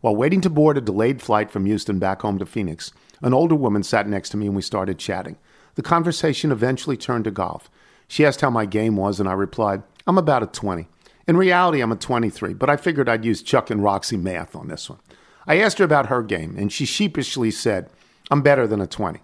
[0.00, 3.54] While waiting to board a delayed flight from Houston back home to Phoenix, an older
[3.54, 5.36] woman sat next to me and we started chatting.
[5.76, 7.70] The conversation eventually turned to golf.
[8.08, 10.88] She asked how my game was, and I replied, I'm about a 20.
[11.28, 14.66] In reality, I'm a 23, but I figured I'd use Chuck and Roxy math on
[14.66, 14.98] this one.
[15.46, 17.88] I asked her about her game, and she sheepishly said,
[18.32, 19.20] I'm better than a 20.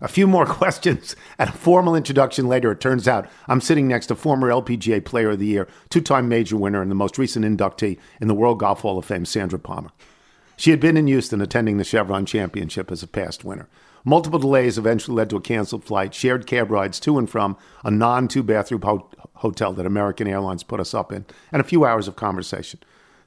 [0.00, 4.06] A few more questions and a formal introduction later, it turns out I'm sitting next
[4.06, 7.44] to former LPGA Player of the Year, two time major winner, and the most recent
[7.44, 9.90] inductee in the World Golf Hall of Fame, Sandra Palmer.
[10.56, 13.68] She had been in Houston attending the Chevron Championship as a past winner.
[14.02, 17.90] Multiple delays eventually led to a canceled flight, shared cab rides to and from a
[17.90, 21.84] non two bathroom ho- hotel that American Airlines put us up in, and a few
[21.84, 22.80] hours of conversation.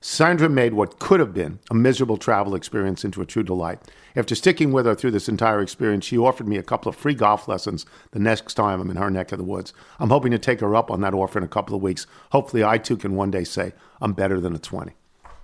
[0.04, 3.80] Sandra made what could have been a miserable travel experience into a true delight.
[4.16, 7.14] After sticking with her through this entire experience, she offered me a couple of free
[7.14, 9.74] golf lessons the next time I'm in her neck of the woods.
[10.00, 12.08] I'm hoping to take her up on that offer in a couple of weeks.
[12.32, 14.94] Hopefully, I too can one day say, I'm better than a 20.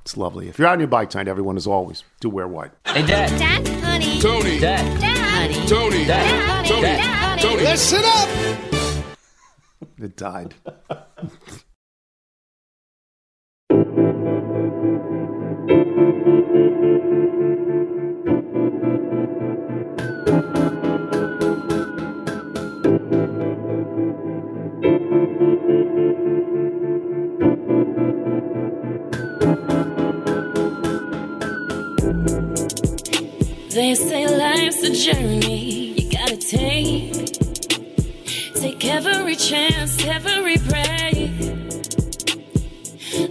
[0.01, 0.49] It's lovely.
[0.49, 2.71] If you're out on your bike tonight, everyone, as always, do wear white.
[2.87, 3.37] Hey, Dad.
[3.37, 4.19] Dad, honey.
[4.19, 4.59] Tony.
[4.59, 4.99] Dad.
[4.99, 5.67] Dad, honey.
[5.67, 6.05] Tony.
[6.05, 6.67] Dad, honey.
[6.67, 6.81] Tony.
[6.81, 7.41] Dad, honey.
[7.43, 7.61] Tony.
[7.61, 8.29] Listen up.
[10.01, 10.55] It died.
[33.77, 37.13] They say life's a journey you gotta take.
[38.55, 41.29] Take every chance, every break.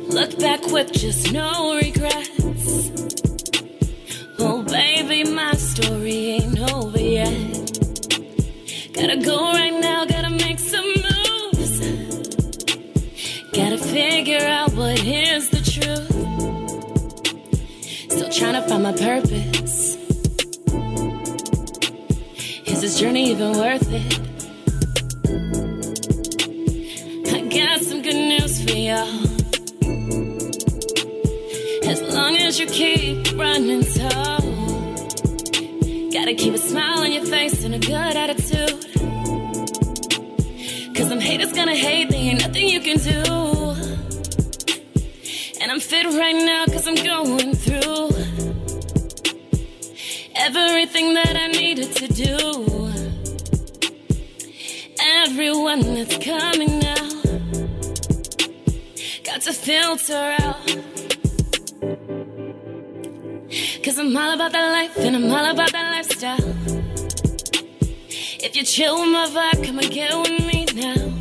[0.06, 2.92] Look back with just no regrets.
[4.38, 7.34] Oh, baby, my story ain't over yet.
[8.94, 11.80] Gotta go right now, gotta make some moves.
[13.52, 16.12] Gotta figure out what is the truth.
[18.12, 19.85] Still trying to find my purpose.
[22.86, 24.20] This journey even worth it?
[27.34, 29.24] I got some good news for y'all.
[31.90, 34.40] As long as you keep running tall,
[36.12, 38.78] gotta keep a smile on your face and a good attitude.
[40.94, 43.22] Cause them haters gonna hate, there ain't nothing you can do.
[45.60, 48.10] And I'm fit right now cause I'm going through
[50.36, 52.75] everything that I needed to do.
[55.28, 57.08] Everyone that's coming now
[59.24, 60.64] got to filter out.
[63.82, 66.54] Cause I'm all about that life and I'm all about that lifestyle.
[68.38, 71.12] If you chill with my vibe, come and get with me now.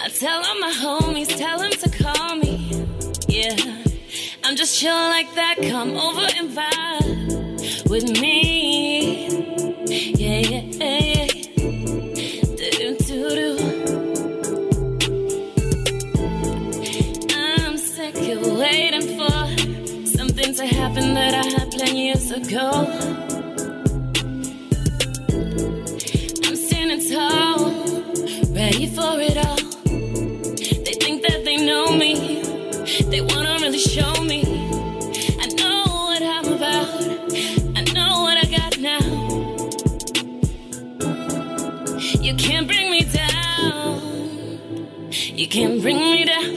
[0.00, 2.86] I tell all my homies, tell them to call me.
[3.28, 3.84] Yeah,
[4.42, 5.56] I'm just chill like that.
[5.68, 9.28] Come over and vibe with me.
[9.86, 11.15] Yeah, yeah, yeah.
[20.68, 22.70] To happen that I had planned years ago.
[26.44, 27.70] I'm standing tall,
[28.52, 29.56] ready for it all.
[30.84, 32.42] They think that they know me,
[33.10, 34.42] they wanna really show me.
[35.40, 36.88] I know what I'm about,
[37.76, 39.06] I know what I got now.
[42.20, 44.58] You can't bring me down,
[45.12, 46.56] you can't bring me down.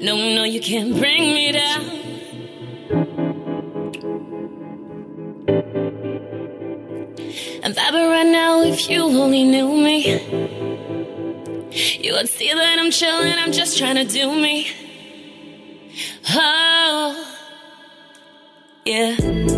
[0.00, 2.01] No, no, you can't bring me down.
[8.32, 9.98] Now if you only knew me.
[12.00, 14.68] You would see that I'm chilling, I'm just trying to do me.
[16.30, 17.38] Oh,
[18.84, 19.51] yeah.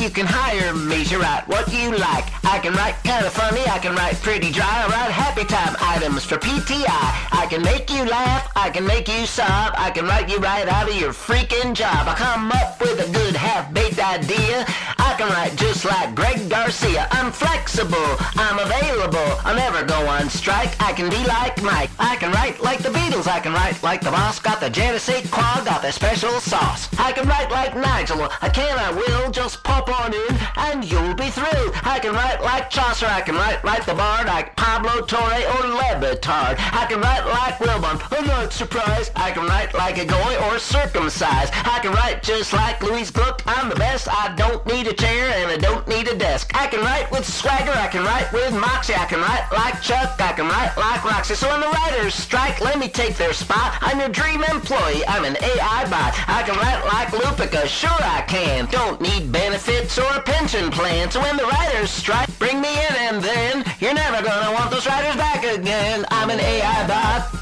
[0.00, 2.24] You can hire me to write what you like.
[2.42, 4.64] I can write kind of funny, I can write pretty dry.
[4.64, 7.29] I write happy time items for PTI.
[7.50, 9.74] I can make you laugh, I can make you sob.
[9.76, 12.06] I can write you right out of your freaking job.
[12.06, 14.64] I come up with a good half-baked idea.
[14.98, 17.08] I can write just like Greg Garcia.
[17.10, 19.34] I'm flexible, I'm available.
[19.42, 20.80] I'll never go on strike.
[20.80, 21.90] I can be like Mike.
[21.98, 23.26] I can write like the Beatles.
[23.26, 24.38] I can write like the boss.
[24.38, 26.88] Got the Genesee quad, got the special sauce.
[27.00, 28.28] I can write like Nigel.
[28.40, 29.32] I can, I will.
[29.32, 31.66] Just pop on in and you'll be through.
[31.82, 33.06] I can write like Chaucer.
[33.06, 36.54] I can write like the Bard, like Pablo Torre or Le Batard.
[36.58, 38.00] I can write like Wilbon.
[38.12, 39.12] I'm not surprised.
[39.16, 41.52] I can write like a goy or circumcised.
[41.64, 43.42] I can write just like Louise Gluck.
[43.46, 44.08] I'm the best.
[44.08, 46.50] I don't need a chair and I don't need a desk.
[46.54, 47.72] I can write with swagger.
[47.72, 48.94] I can write with moxie.
[48.94, 50.20] I can write like Chuck.
[50.20, 51.34] I can write like Roxy.
[51.34, 53.78] So when the writers strike, let me take their spot.
[53.80, 55.04] I'm your dream employee.
[55.06, 56.12] I'm an AI bot.
[56.28, 57.66] I can write like Lupica.
[57.66, 58.66] Sure I can.
[58.66, 61.10] Don't need benefits or a pension plan.
[61.10, 64.86] So when the writers strike, bring me in and then you're never gonna want those
[64.86, 66.04] writers back again.
[66.22, 67.34] I'm an AI bot.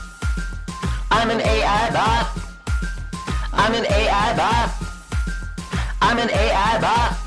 [1.11, 2.31] I'm an AI bot.
[3.53, 4.72] I'm an AI bot.
[6.01, 7.17] I'm an AI bot.